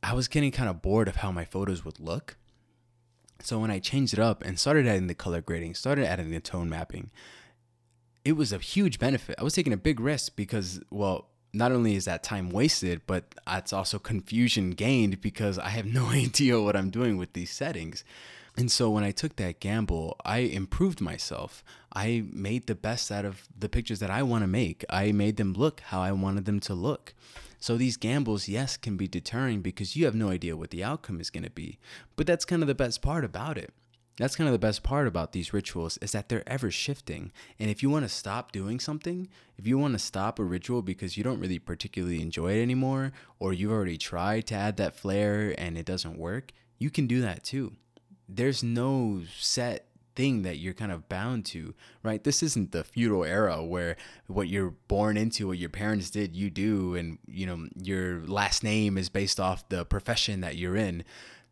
I 0.03 0.13
was 0.13 0.27
getting 0.27 0.51
kind 0.51 0.69
of 0.69 0.81
bored 0.81 1.07
of 1.07 1.17
how 1.17 1.31
my 1.31 1.45
photos 1.45 1.85
would 1.85 1.99
look. 1.99 2.37
So 3.41 3.59
when 3.59 3.71
I 3.71 3.79
changed 3.79 4.13
it 4.13 4.19
up 4.19 4.43
and 4.43 4.59
started 4.59 4.87
adding 4.87 5.07
the 5.07 5.15
color 5.15 5.41
grading, 5.41 5.75
started 5.75 6.05
adding 6.05 6.29
the 6.29 6.39
tone 6.39 6.69
mapping, 6.69 7.09
it 8.23 8.33
was 8.33 8.51
a 8.51 8.57
huge 8.57 8.99
benefit. 8.99 9.35
I 9.39 9.43
was 9.43 9.53
taking 9.53 9.73
a 9.73 9.77
big 9.77 9.99
risk 9.99 10.35
because, 10.35 10.81
well, 10.89 11.29
not 11.53 11.71
only 11.71 11.95
is 11.95 12.05
that 12.05 12.21
time 12.21 12.49
wasted, 12.49 13.01
but 13.07 13.33
it's 13.47 13.71
also 13.71 13.97
confusion 13.97 14.71
gained 14.71 15.21
because 15.21 15.57
I 15.57 15.69
have 15.69 15.85
no 15.85 16.05
idea 16.09 16.61
what 16.61 16.75
I'm 16.75 16.89
doing 16.89 17.17
with 17.17 17.33
these 17.33 17.51
settings. 17.51 18.03
And 18.57 18.71
so 18.71 18.89
when 18.89 19.03
I 19.03 19.11
took 19.11 19.35
that 19.35 19.59
gamble, 19.59 20.15
I 20.23 20.37
improved 20.39 21.01
myself. 21.01 21.63
I 21.93 22.23
made 22.31 22.67
the 22.67 22.75
best 22.75 23.11
out 23.11 23.25
of 23.25 23.47
the 23.57 23.67
pictures 23.67 23.99
that 23.99 24.09
I 24.09 24.23
want 24.23 24.43
to 24.43 24.47
make. 24.47 24.85
I 24.89 25.11
made 25.11 25.35
them 25.35 25.53
look 25.53 25.81
how 25.81 26.01
I 26.01 26.13
wanted 26.13 26.45
them 26.45 26.61
to 26.61 26.73
look. 26.73 27.13
So 27.59 27.75
these 27.75 27.97
gambles, 27.97 28.47
yes, 28.47 28.77
can 28.77 28.95
be 28.95 29.07
deterring 29.07 29.61
because 29.61 29.95
you 29.95 30.05
have 30.05 30.15
no 30.15 30.29
idea 30.29 30.55
what 30.55 30.69
the 30.69 30.83
outcome 30.83 31.19
is 31.19 31.29
going 31.29 31.43
to 31.43 31.49
be. 31.49 31.79
But 32.15 32.27
that's 32.27 32.45
kind 32.45 32.61
of 32.61 32.67
the 32.67 32.75
best 32.75 33.01
part 33.01 33.25
about 33.25 33.57
it. 33.57 33.73
That's 34.17 34.37
kind 34.37 34.47
of 34.47 34.53
the 34.53 34.59
best 34.59 34.81
part 34.81 35.07
about 35.07 35.33
these 35.33 35.51
rituals 35.51 35.97
is 35.97 36.13
that 36.13 36.29
they're 36.29 36.47
ever 36.47 36.71
shifting. 36.71 37.33
And 37.59 37.69
if 37.69 37.83
you 37.83 37.89
want 37.89 38.05
to 38.05 38.09
stop 38.09 38.53
doing 38.53 38.79
something, 38.79 39.27
if 39.57 39.67
you 39.67 39.77
want 39.77 39.93
to 39.93 39.99
stop 39.99 40.39
a 40.39 40.43
ritual 40.43 40.81
because 40.81 41.17
you 41.17 41.23
don't 41.23 41.41
really 41.41 41.59
particularly 41.59 42.21
enjoy 42.21 42.53
it 42.53 42.61
anymore, 42.61 43.11
or 43.39 43.51
you've 43.51 43.73
already 43.73 43.97
tried 43.97 44.47
to 44.47 44.55
add 44.55 44.77
that 44.77 44.95
flair 44.95 45.53
and 45.57 45.77
it 45.77 45.85
doesn't 45.85 46.17
work, 46.17 46.53
you 46.77 46.89
can 46.89 47.07
do 47.07 47.19
that 47.21 47.43
too. 47.43 47.73
There's 48.27 48.63
no 48.63 49.21
set 49.37 49.87
thing 50.15 50.43
that 50.43 50.57
you're 50.57 50.73
kind 50.73 50.91
of 50.91 51.07
bound 51.09 51.45
to, 51.45 51.73
right? 52.01 52.23
This 52.23 52.41
isn't 52.41 52.71
the 52.71 52.83
feudal 52.83 53.23
era 53.23 53.63
where 53.63 53.97
what 54.27 54.47
you're 54.47 54.73
born 54.87 55.17
into, 55.17 55.47
what 55.47 55.57
your 55.57 55.69
parents 55.69 56.09
did, 56.09 56.35
you 56.35 56.49
do, 56.49 56.95
and 56.95 57.19
you 57.27 57.45
know 57.45 57.67
your 57.75 58.25
last 58.25 58.63
name 58.63 58.97
is 58.97 59.09
based 59.09 59.39
off 59.39 59.67
the 59.69 59.85
profession 59.85 60.41
that 60.41 60.55
you're 60.55 60.75
in. 60.75 61.03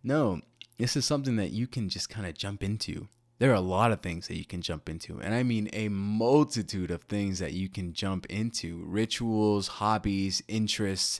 No, 0.03 0.41
this 0.77 0.95
is 0.95 1.05
something 1.05 1.35
that 1.35 1.51
you 1.51 1.67
can 1.67 1.89
just 1.89 2.09
kind 2.09 2.25
of 2.25 2.33
jump 2.35 2.63
into. 2.63 3.07
There 3.39 3.51
are 3.51 3.55
a 3.55 3.61
lot 3.61 3.91
of 3.91 4.01
things 4.01 4.27
that 4.27 4.37
you 4.37 4.45
can 4.45 4.61
jump 4.61 4.87
into, 4.87 5.19
and 5.19 5.33
I 5.33 5.43
mean 5.43 5.69
a 5.73 5.89
multitude 5.89 6.91
of 6.91 7.03
things 7.03 7.39
that 7.39 7.53
you 7.53 7.67
can 7.67 7.93
jump 7.93 8.25
into 8.27 8.83
rituals, 8.85 9.67
hobbies, 9.67 10.41
interests, 10.47 11.19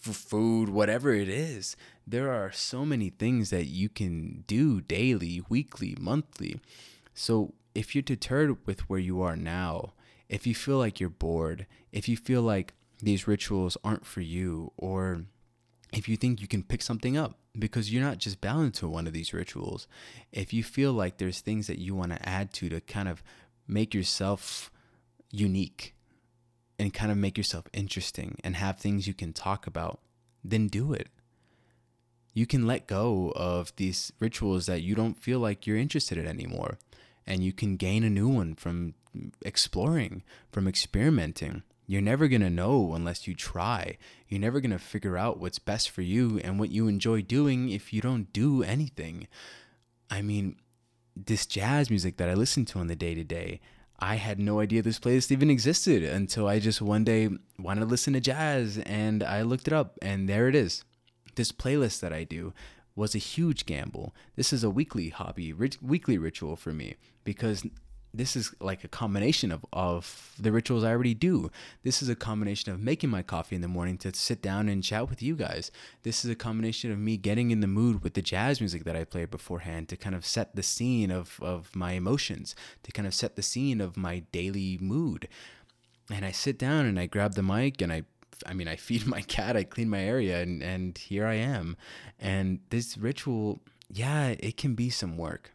food, 0.00 0.68
whatever 0.68 1.12
it 1.12 1.28
is 1.28 1.76
there 2.10 2.32
are 2.32 2.50
so 2.50 2.84
many 2.84 3.08
things 3.08 3.50
that 3.50 3.66
you 3.66 3.88
can 3.88 4.44
do 4.46 4.80
daily, 4.80 5.42
weekly, 5.48 5.96
monthly. 5.98 6.60
So 7.14 7.54
if 7.74 7.94
you're 7.94 8.02
deterred 8.02 8.66
with 8.66 8.88
where 8.88 8.98
you 8.98 9.22
are 9.22 9.36
now, 9.36 9.92
if 10.28 10.46
you 10.46 10.54
feel 10.54 10.78
like 10.78 10.98
you're 10.98 11.08
bored, 11.08 11.66
if 11.92 12.08
you 12.08 12.16
feel 12.16 12.42
like 12.42 12.74
these 13.00 13.28
rituals 13.28 13.76
aren't 13.84 14.06
for 14.06 14.20
you, 14.20 14.72
or 14.76 15.24
if 15.92 16.08
you 16.08 16.16
think 16.16 16.40
you 16.40 16.48
can 16.48 16.62
pick 16.62 16.82
something 16.82 17.16
up 17.16 17.38
because 17.58 17.92
you're 17.92 18.02
not 18.02 18.18
just 18.18 18.40
bound 18.40 18.74
to 18.74 18.88
one 18.88 19.06
of 19.06 19.12
these 19.12 19.32
rituals, 19.32 19.86
if 20.32 20.52
you 20.52 20.64
feel 20.64 20.92
like 20.92 21.18
there's 21.18 21.40
things 21.40 21.66
that 21.68 21.78
you 21.78 21.94
want 21.94 22.12
to 22.12 22.28
add 22.28 22.52
to 22.54 22.68
to 22.68 22.80
kind 22.80 23.08
of 23.08 23.22
make 23.68 23.94
yourself 23.94 24.70
unique 25.30 25.94
and 26.80 26.92
kind 26.92 27.12
of 27.12 27.18
make 27.18 27.38
yourself 27.38 27.68
interesting 27.72 28.38
and 28.42 28.56
have 28.56 28.78
things 28.78 29.06
you 29.06 29.14
can 29.14 29.32
talk 29.32 29.66
about, 29.66 30.00
then 30.42 30.66
do 30.66 30.92
it 30.92 31.08
you 32.32 32.46
can 32.46 32.66
let 32.66 32.86
go 32.86 33.32
of 33.34 33.74
these 33.76 34.12
rituals 34.18 34.66
that 34.66 34.82
you 34.82 34.94
don't 34.94 35.16
feel 35.16 35.38
like 35.38 35.66
you're 35.66 35.76
interested 35.76 36.18
in 36.18 36.26
anymore. 36.26 36.78
And 37.26 37.42
you 37.42 37.52
can 37.52 37.76
gain 37.76 38.04
a 38.04 38.10
new 38.10 38.28
one 38.28 38.54
from 38.54 38.94
exploring, 39.42 40.22
from 40.50 40.66
experimenting. 40.66 41.62
You're 41.86 42.00
never 42.00 42.28
going 42.28 42.40
to 42.42 42.50
know 42.50 42.94
unless 42.94 43.26
you 43.26 43.34
try. 43.34 43.98
You're 44.28 44.40
never 44.40 44.60
going 44.60 44.70
to 44.70 44.78
figure 44.78 45.18
out 45.18 45.40
what's 45.40 45.58
best 45.58 45.90
for 45.90 46.02
you 46.02 46.40
and 46.44 46.58
what 46.58 46.70
you 46.70 46.86
enjoy 46.86 47.22
doing 47.22 47.68
if 47.68 47.92
you 47.92 48.00
don't 48.00 48.32
do 48.32 48.62
anything. 48.62 49.26
I 50.08 50.22
mean, 50.22 50.56
this 51.16 51.46
jazz 51.46 51.90
music 51.90 52.16
that 52.16 52.28
I 52.30 52.34
listen 52.34 52.64
to 52.66 52.78
on 52.78 52.86
the 52.86 52.96
day 52.96 53.14
to 53.14 53.24
day, 53.24 53.60
I 54.00 54.16
had 54.16 54.38
no 54.38 54.60
idea 54.60 54.82
this 54.82 54.98
playlist 54.98 55.30
even 55.30 55.50
existed 55.50 56.02
until 56.02 56.48
I 56.48 56.58
just 56.58 56.80
one 56.80 57.04
day 57.04 57.28
wanted 57.58 57.80
to 57.80 57.86
listen 57.86 58.14
to 58.14 58.20
jazz 58.20 58.78
and 58.78 59.22
I 59.22 59.42
looked 59.42 59.66
it 59.66 59.74
up 59.74 59.98
and 60.00 60.28
there 60.28 60.48
it 60.48 60.54
is 60.54 60.84
this 61.34 61.52
playlist 61.52 62.00
that 62.00 62.12
I 62.12 62.24
do 62.24 62.52
was 62.94 63.14
a 63.14 63.18
huge 63.18 63.66
gamble. 63.66 64.14
This 64.36 64.52
is 64.52 64.64
a 64.64 64.70
weekly 64.70 65.10
hobby, 65.10 65.52
rit- 65.52 65.82
weekly 65.82 66.18
ritual 66.18 66.56
for 66.56 66.72
me 66.72 66.96
because 67.24 67.64
this 68.12 68.36
is 68.36 68.52
like 68.60 68.82
a 68.84 68.88
combination 68.88 69.52
of, 69.52 69.64
of 69.72 70.34
the 70.38 70.52
rituals 70.52 70.84
I 70.84 70.90
already 70.90 71.14
do. 71.14 71.50
This 71.82 72.02
is 72.02 72.08
a 72.08 72.16
combination 72.16 72.72
of 72.72 72.80
making 72.80 73.10
my 73.10 73.22
coffee 73.22 73.56
in 73.56 73.62
the 73.62 73.68
morning 73.68 73.98
to 73.98 74.14
sit 74.14 74.42
down 74.42 74.68
and 74.68 74.82
chat 74.82 75.08
with 75.08 75.22
you 75.22 75.36
guys. 75.36 75.70
This 76.02 76.24
is 76.24 76.30
a 76.30 76.34
combination 76.34 76.90
of 76.90 76.98
me 76.98 77.16
getting 77.16 77.50
in 77.50 77.60
the 77.60 77.66
mood 77.66 78.02
with 78.02 78.14
the 78.14 78.22
jazz 78.22 78.60
music 78.60 78.84
that 78.84 78.96
I 78.96 79.04
played 79.04 79.30
beforehand 79.30 79.88
to 79.88 79.96
kind 79.96 80.14
of 80.14 80.26
set 80.26 80.56
the 80.56 80.62
scene 80.62 81.10
of, 81.10 81.38
of 81.40 81.74
my 81.76 81.92
emotions, 81.92 82.54
to 82.82 82.92
kind 82.92 83.06
of 83.06 83.14
set 83.14 83.36
the 83.36 83.42
scene 83.42 83.80
of 83.80 83.96
my 83.96 84.20
daily 84.32 84.78
mood. 84.80 85.28
And 86.10 86.24
I 86.24 86.32
sit 86.32 86.58
down 86.58 86.86
and 86.86 86.98
I 86.98 87.06
grab 87.06 87.34
the 87.34 87.42
mic 87.42 87.80
and 87.80 87.92
I 87.92 88.04
I 88.46 88.54
mean, 88.54 88.68
I 88.68 88.76
feed 88.88 89.06
my 89.06 89.20
cat, 89.20 89.56
I 89.56 89.64
clean 89.64 89.88
my 89.88 90.00
area, 90.00 90.40
and 90.42 90.62
and 90.62 90.96
here 90.96 91.26
I 91.26 91.34
am. 91.34 91.76
And 92.18 92.60
this 92.70 92.96
ritual 92.96 93.60
yeah, 93.92 94.34
it 94.38 94.56
can 94.56 94.74
be 94.74 94.88
some 94.88 95.16
work. 95.16 95.52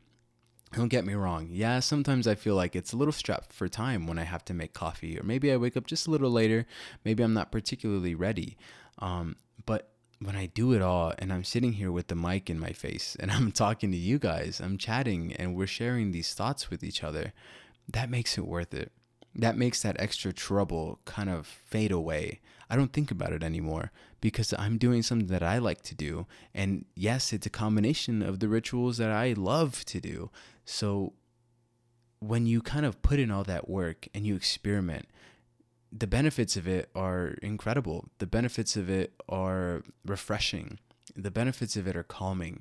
Don't 0.75 0.89
get 0.89 1.05
me 1.05 1.13
wrong. 1.13 1.47
Yeah, 1.49 1.79
sometimes 1.79 2.27
I 2.27 2.35
feel 2.35 2.55
like 2.55 2.75
it's 2.75 2.91
a 2.91 2.97
little 2.97 3.13
strapped 3.13 3.53
for 3.53 3.69
time 3.69 4.07
when 4.07 4.19
I 4.19 4.23
have 4.23 4.43
to 4.45 4.53
make 4.53 4.73
coffee, 4.73 5.17
or 5.17 5.23
maybe 5.23 5.49
I 5.49 5.55
wake 5.55 5.77
up 5.77 5.87
just 5.87 6.05
a 6.05 6.11
little 6.11 6.29
later. 6.29 6.65
Maybe 7.05 7.23
I'm 7.23 7.33
not 7.33 7.49
particularly 7.49 8.13
ready. 8.13 8.57
Um, 8.99 9.37
but 9.65 9.91
when 10.19 10.35
I 10.35 10.47
do 10.47 10.73
it 10.73 10.81
all 10.81 11.13
and 11.17 11.31
I'm 11.31 11.45
sitting 11.45 11.73
here 11.73 11.93
with 11.93 12.07
the 12.07 12.15
mic 12.15 12.49
in 12.49 12.59
my 12.59 12.73
face 12.73 13.15
and 13.21 13.31
I'm 13.31 13.53
talking 13.53 13.89
to 13.91 13.97
you 13.97 14.19
guys, 14.19 14.59
I'm 14.59 14.77
chatting 14.77 15.33
and 15.33 15.55
we're 15.55 15.65
sharing 15.65 16.11
these 16.11 16.33
thoughts 16.33 16.69
with 16.69 16.83
each 16.83 17.05
other, 17.05 17.31
that 17.87 18.09
makes 18.09 18.37
it 18.37 18.45
worth 18.45 18.73
it. 18.73 18.91
That 19.33 19.57
makes 19.57 19.81
that 19.81 19.99
extra 19.99 20.33
trouble 20.33 20.99
kind 21.05 21.29
of 21.29 21.47
fade 21.47 21.91
away. 21.91 22.41
I 22.69 22.75
don't 22.75 22.91
think 22.91 23.11
about 23.11 23.31
it 23.31 23.43
anymore 23.43 23.91
because 24.19 24.53
I'm 24.57 24.77
doing 24.77 25.03
something 25.03 25.27
that 25.27 25.43
I 25.43 25.57
like 25.57 25.83
to 25.83 25.95
do. 25.95 26.25
And 26.53 26.85
yes, 26.95 27.31
it's 27.31 27.45
a 27.45 27.49
combination 27.49 28.21
of 28.21 28.39
the 28.39 28.49
rituals 28.49 28.97
that 28.97 29.11
I 29.11 29.33
love 29.33 29.85
to 29.85 30.01
do. 30.01 30.31
So 30.65 31.13
when 32.19 32.45
you 32.45 32.61
kind 32.61 32.85
of 32.85 33.01
put 33.01 33.19
in 33.19 33.31
all 33.31 33.43
that 33.43 33.69
work 33.69 34.07
and 34.13 34.25
you 34.25 34.35
experiment, 34.35 35.07
the 35.91 36.07
benefits 36.07 36.57
of 36.57 36.67
it 36.67 36.89
are 36.95 37.35
incredible. 37.41 38.09
The 38.17 38.27
benefits 38.27 38.75
of 38.75 38.89
it 38.89 39.13
are 39.29 39.83
refreshing. 40.05 40.79
The 41.15 41.31
benefits 41.31 41.77
of 41.77 41.87
it 41.87 41.95
are 41.95 42.03
calming. 42.03 42.59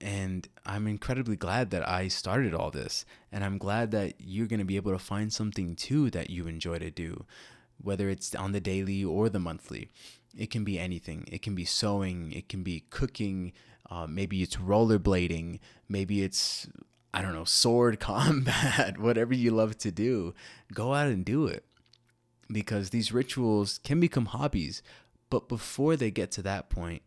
And 0.00 0.48
I'm 0.66 0.86
incredibly 0.86 1.36
glad 1.36 1.70
that 1.70 1.88
I 1.88 2.08
started 2.08 2.54
all 2.54 2.70
this. 2.70 3.04
And 3.30 3.44
I'm 3.44 3.58
glad 3.58 3.90
that 3.92 4.14
you're 4.18 4.46
going 4.46 4.58
to 4.60 4.66
be 4.66 4.76
able 4.76 4.92
to 4.92 4.98
find 4.98 5.32
something 5.32 5.76
too 5.76 6.10
that 6.10 6.30
you 6.30 6.46
enjoy 6.48 6.78
to 6.78 6.90
do, 6.90 7.26
whether 7.80 8.08
it's 8.08 8.34
on 8.34 8.52
the 8.52 8.60
daily 8.60 9.04
or 9.04 9.28
the 9.28 9.38
monthly. 9.38 9.90
It 10.36 10.50
can 10.50 10.64
be 10.64 10.78
anything. 10.78 11.28
It 11.30 11.42
can 11.42 11.54
be 11.54 11.64
sewing, 11.64 12.32
it 12.32 12.48
can 12.48 12.62
be 12.62 12.84
cooking, 12.90 13.52
uh, 13.90 14.06
maybe 14.06 14.42
it's 14.42 14.56
rollerblading, 14.56 15.58
maybe 15.88 16.22
it's, 16.22 16.68
I 17.12 17.22
don't 17.22 17.34
know, 17.34 17.44
sword 17.44 18.00
combat, 18.00 18.98
whatever 18.98 19.34
you 19.34 19.50
love 19.50 19.78
to 19.78 19.90
do. 19.90 20.34
Go 20.72 20.94
out 20.94 21.08
and 21.08 21.24
do 21.24 21.46
it 21.46 21.64
because 22.50 22.90
these 22.90 23.12
rituals 23.12 23.78
can 23.84 24.00
become 24.00 24.26
hobbies, 24.26 24.82
but 25.28 25.48
before 25.48 25.96
they 25.96 26.10
get 26.10 26.30
to 26.32 26.42
that 26.42 26.70
point, 26.70 27.02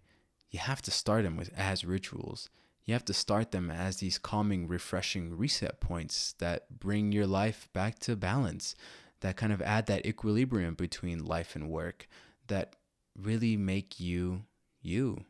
you 0.50 0.60
have 0.60 0.82
to 0.84 0.92
start 0.92 1.24
them 1.24 1.36
with 1.36 1.52
as 1.58 1.84
rituals. 1.84 2.50
You 2.86 2.94
have 2.94 3.06
to 3.06 3.14
start 3.14 3.52
them 3.52 3.72
as 3.72 3.98
these 3.98 4.18
calming, 4.18 4.68
refreshing 4.68 5.38
reset 5.38 5.80
points 5.80 6.34
that 6.40 6.80
bring 6.80 7.12
your 7.12 7.28
life 7.28 7.70
back 7.74 8.00
to 8.00 8.16
balance, 8.16 8.76
that 9.22 9.38
kind 9.38 9.54
of 9.54 9.62
add 9.62 9.86
that 9.88 10.06
equilibrium 10.06 10.76
between 10.76 11.26
life 11.26 11.56
and 11.56 11.70
work, 11.70 12.08
that 12.48 12.76
really 13.18 13.56
make 13.56 14.00
you 14.00 14.44
you. 14.82 15.24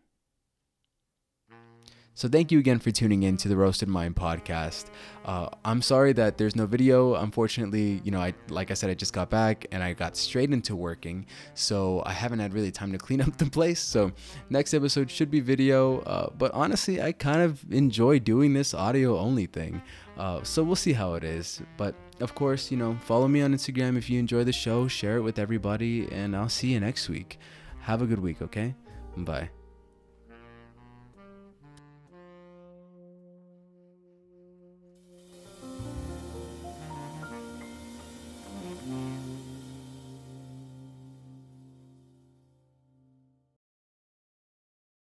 So 2.15 2.29
thank 2.29 2.51
you 2.51 2.59
again 2.59 2.77
for 2.77 2.91
tuning 2.91 3.23
in 3.23 3.37
to 3.37 3.47
the 3.47 3.57
Roasted 3.57 3.89
Mind 3.89 4.15
podcast. 4.15 4.85
Uh, 5.25 5.49
I'm 5.65 5.81
sorry 5.81 6.13
that 6.13 6.37
there's 6.37 6.55
no 6.55 6.67
video. 6.67 7.15
Unfortunately, 7.15 8.01
you 8.03 8.11
know, 8.11 8.19
I 8.19 8.35
like 8.49 8.69
I 8.69 8.75
said, 8.75 8.91
I 8.91 8.93
just 8.93 9.13
got 9.13 9.31
back 9.31 9.65
and 9.71 9.81
I 9.81 9.93
got 9.93 10.15
straight 10.15 10.51
into 10.51 10.75
working, 10.75 11.25
so 11.55 12.03
I 12.05 12.11
haven't 12.13 12.37
had 12.37 12.53
really 12.53 12.69
time 12.69 12.91
to 12.91 12.99
clean 12.99 13.19
up 13.27 13.35
the 13.37 13.47
place. 13.47 13.79
So 13.79 14.11
next 14.51 14.75
episode 14.75 15.09
should 15.09 15.31
be 15.31 15.39
video. 15.39 16.01
Uh, 16.01 16.29
but 16.37 16.51
honestly, 16.53 17.01
I 17.01 17.13
kind 17.13 17.41
of 17.41 17.65
enjoy 17.71 18.19
doing 18.19 18.53
this 18.53 18.75
audio 18.75 19.17
only 19.17 19.47
thing. 19.47 19.81
Uh, 20.15 20.43
so 20.43 20.61
we'll 20.61 20.75
see 20.75 20.93
how 20.93 21.15
it 21.15 21.23
is. 21.23 21.63
But 21.77 21.95
of 22.19 22.35
course, 22.35 22.69
you 22.69 22.77
know, 22.77 22.95
follow 23.01 23.27
me 23.27 23.41
on 23.41 23.55
Instagram 23.55 23.97
if 23.97 24.07
you 24.07 24.19
enjoy 24.19 24.43
the 24.43 24.53
show. 24.53 24.87
Share 24.87 25.17
it 25.17 25.21
with 25.21 25.39
everybody, 25.39 26.07
and 26.11 26.35
I'll 26.35 26.47
see 26.49 26.73
you 26.73 26.79
next 26.79 27.09
week. 27.09 27.39
Have 27.79 28.03
a 28.03 28.05
good 28.05 28.19
week. 28.19 28.39
Okay, 28.43 28.75
bye. 29.17 29.49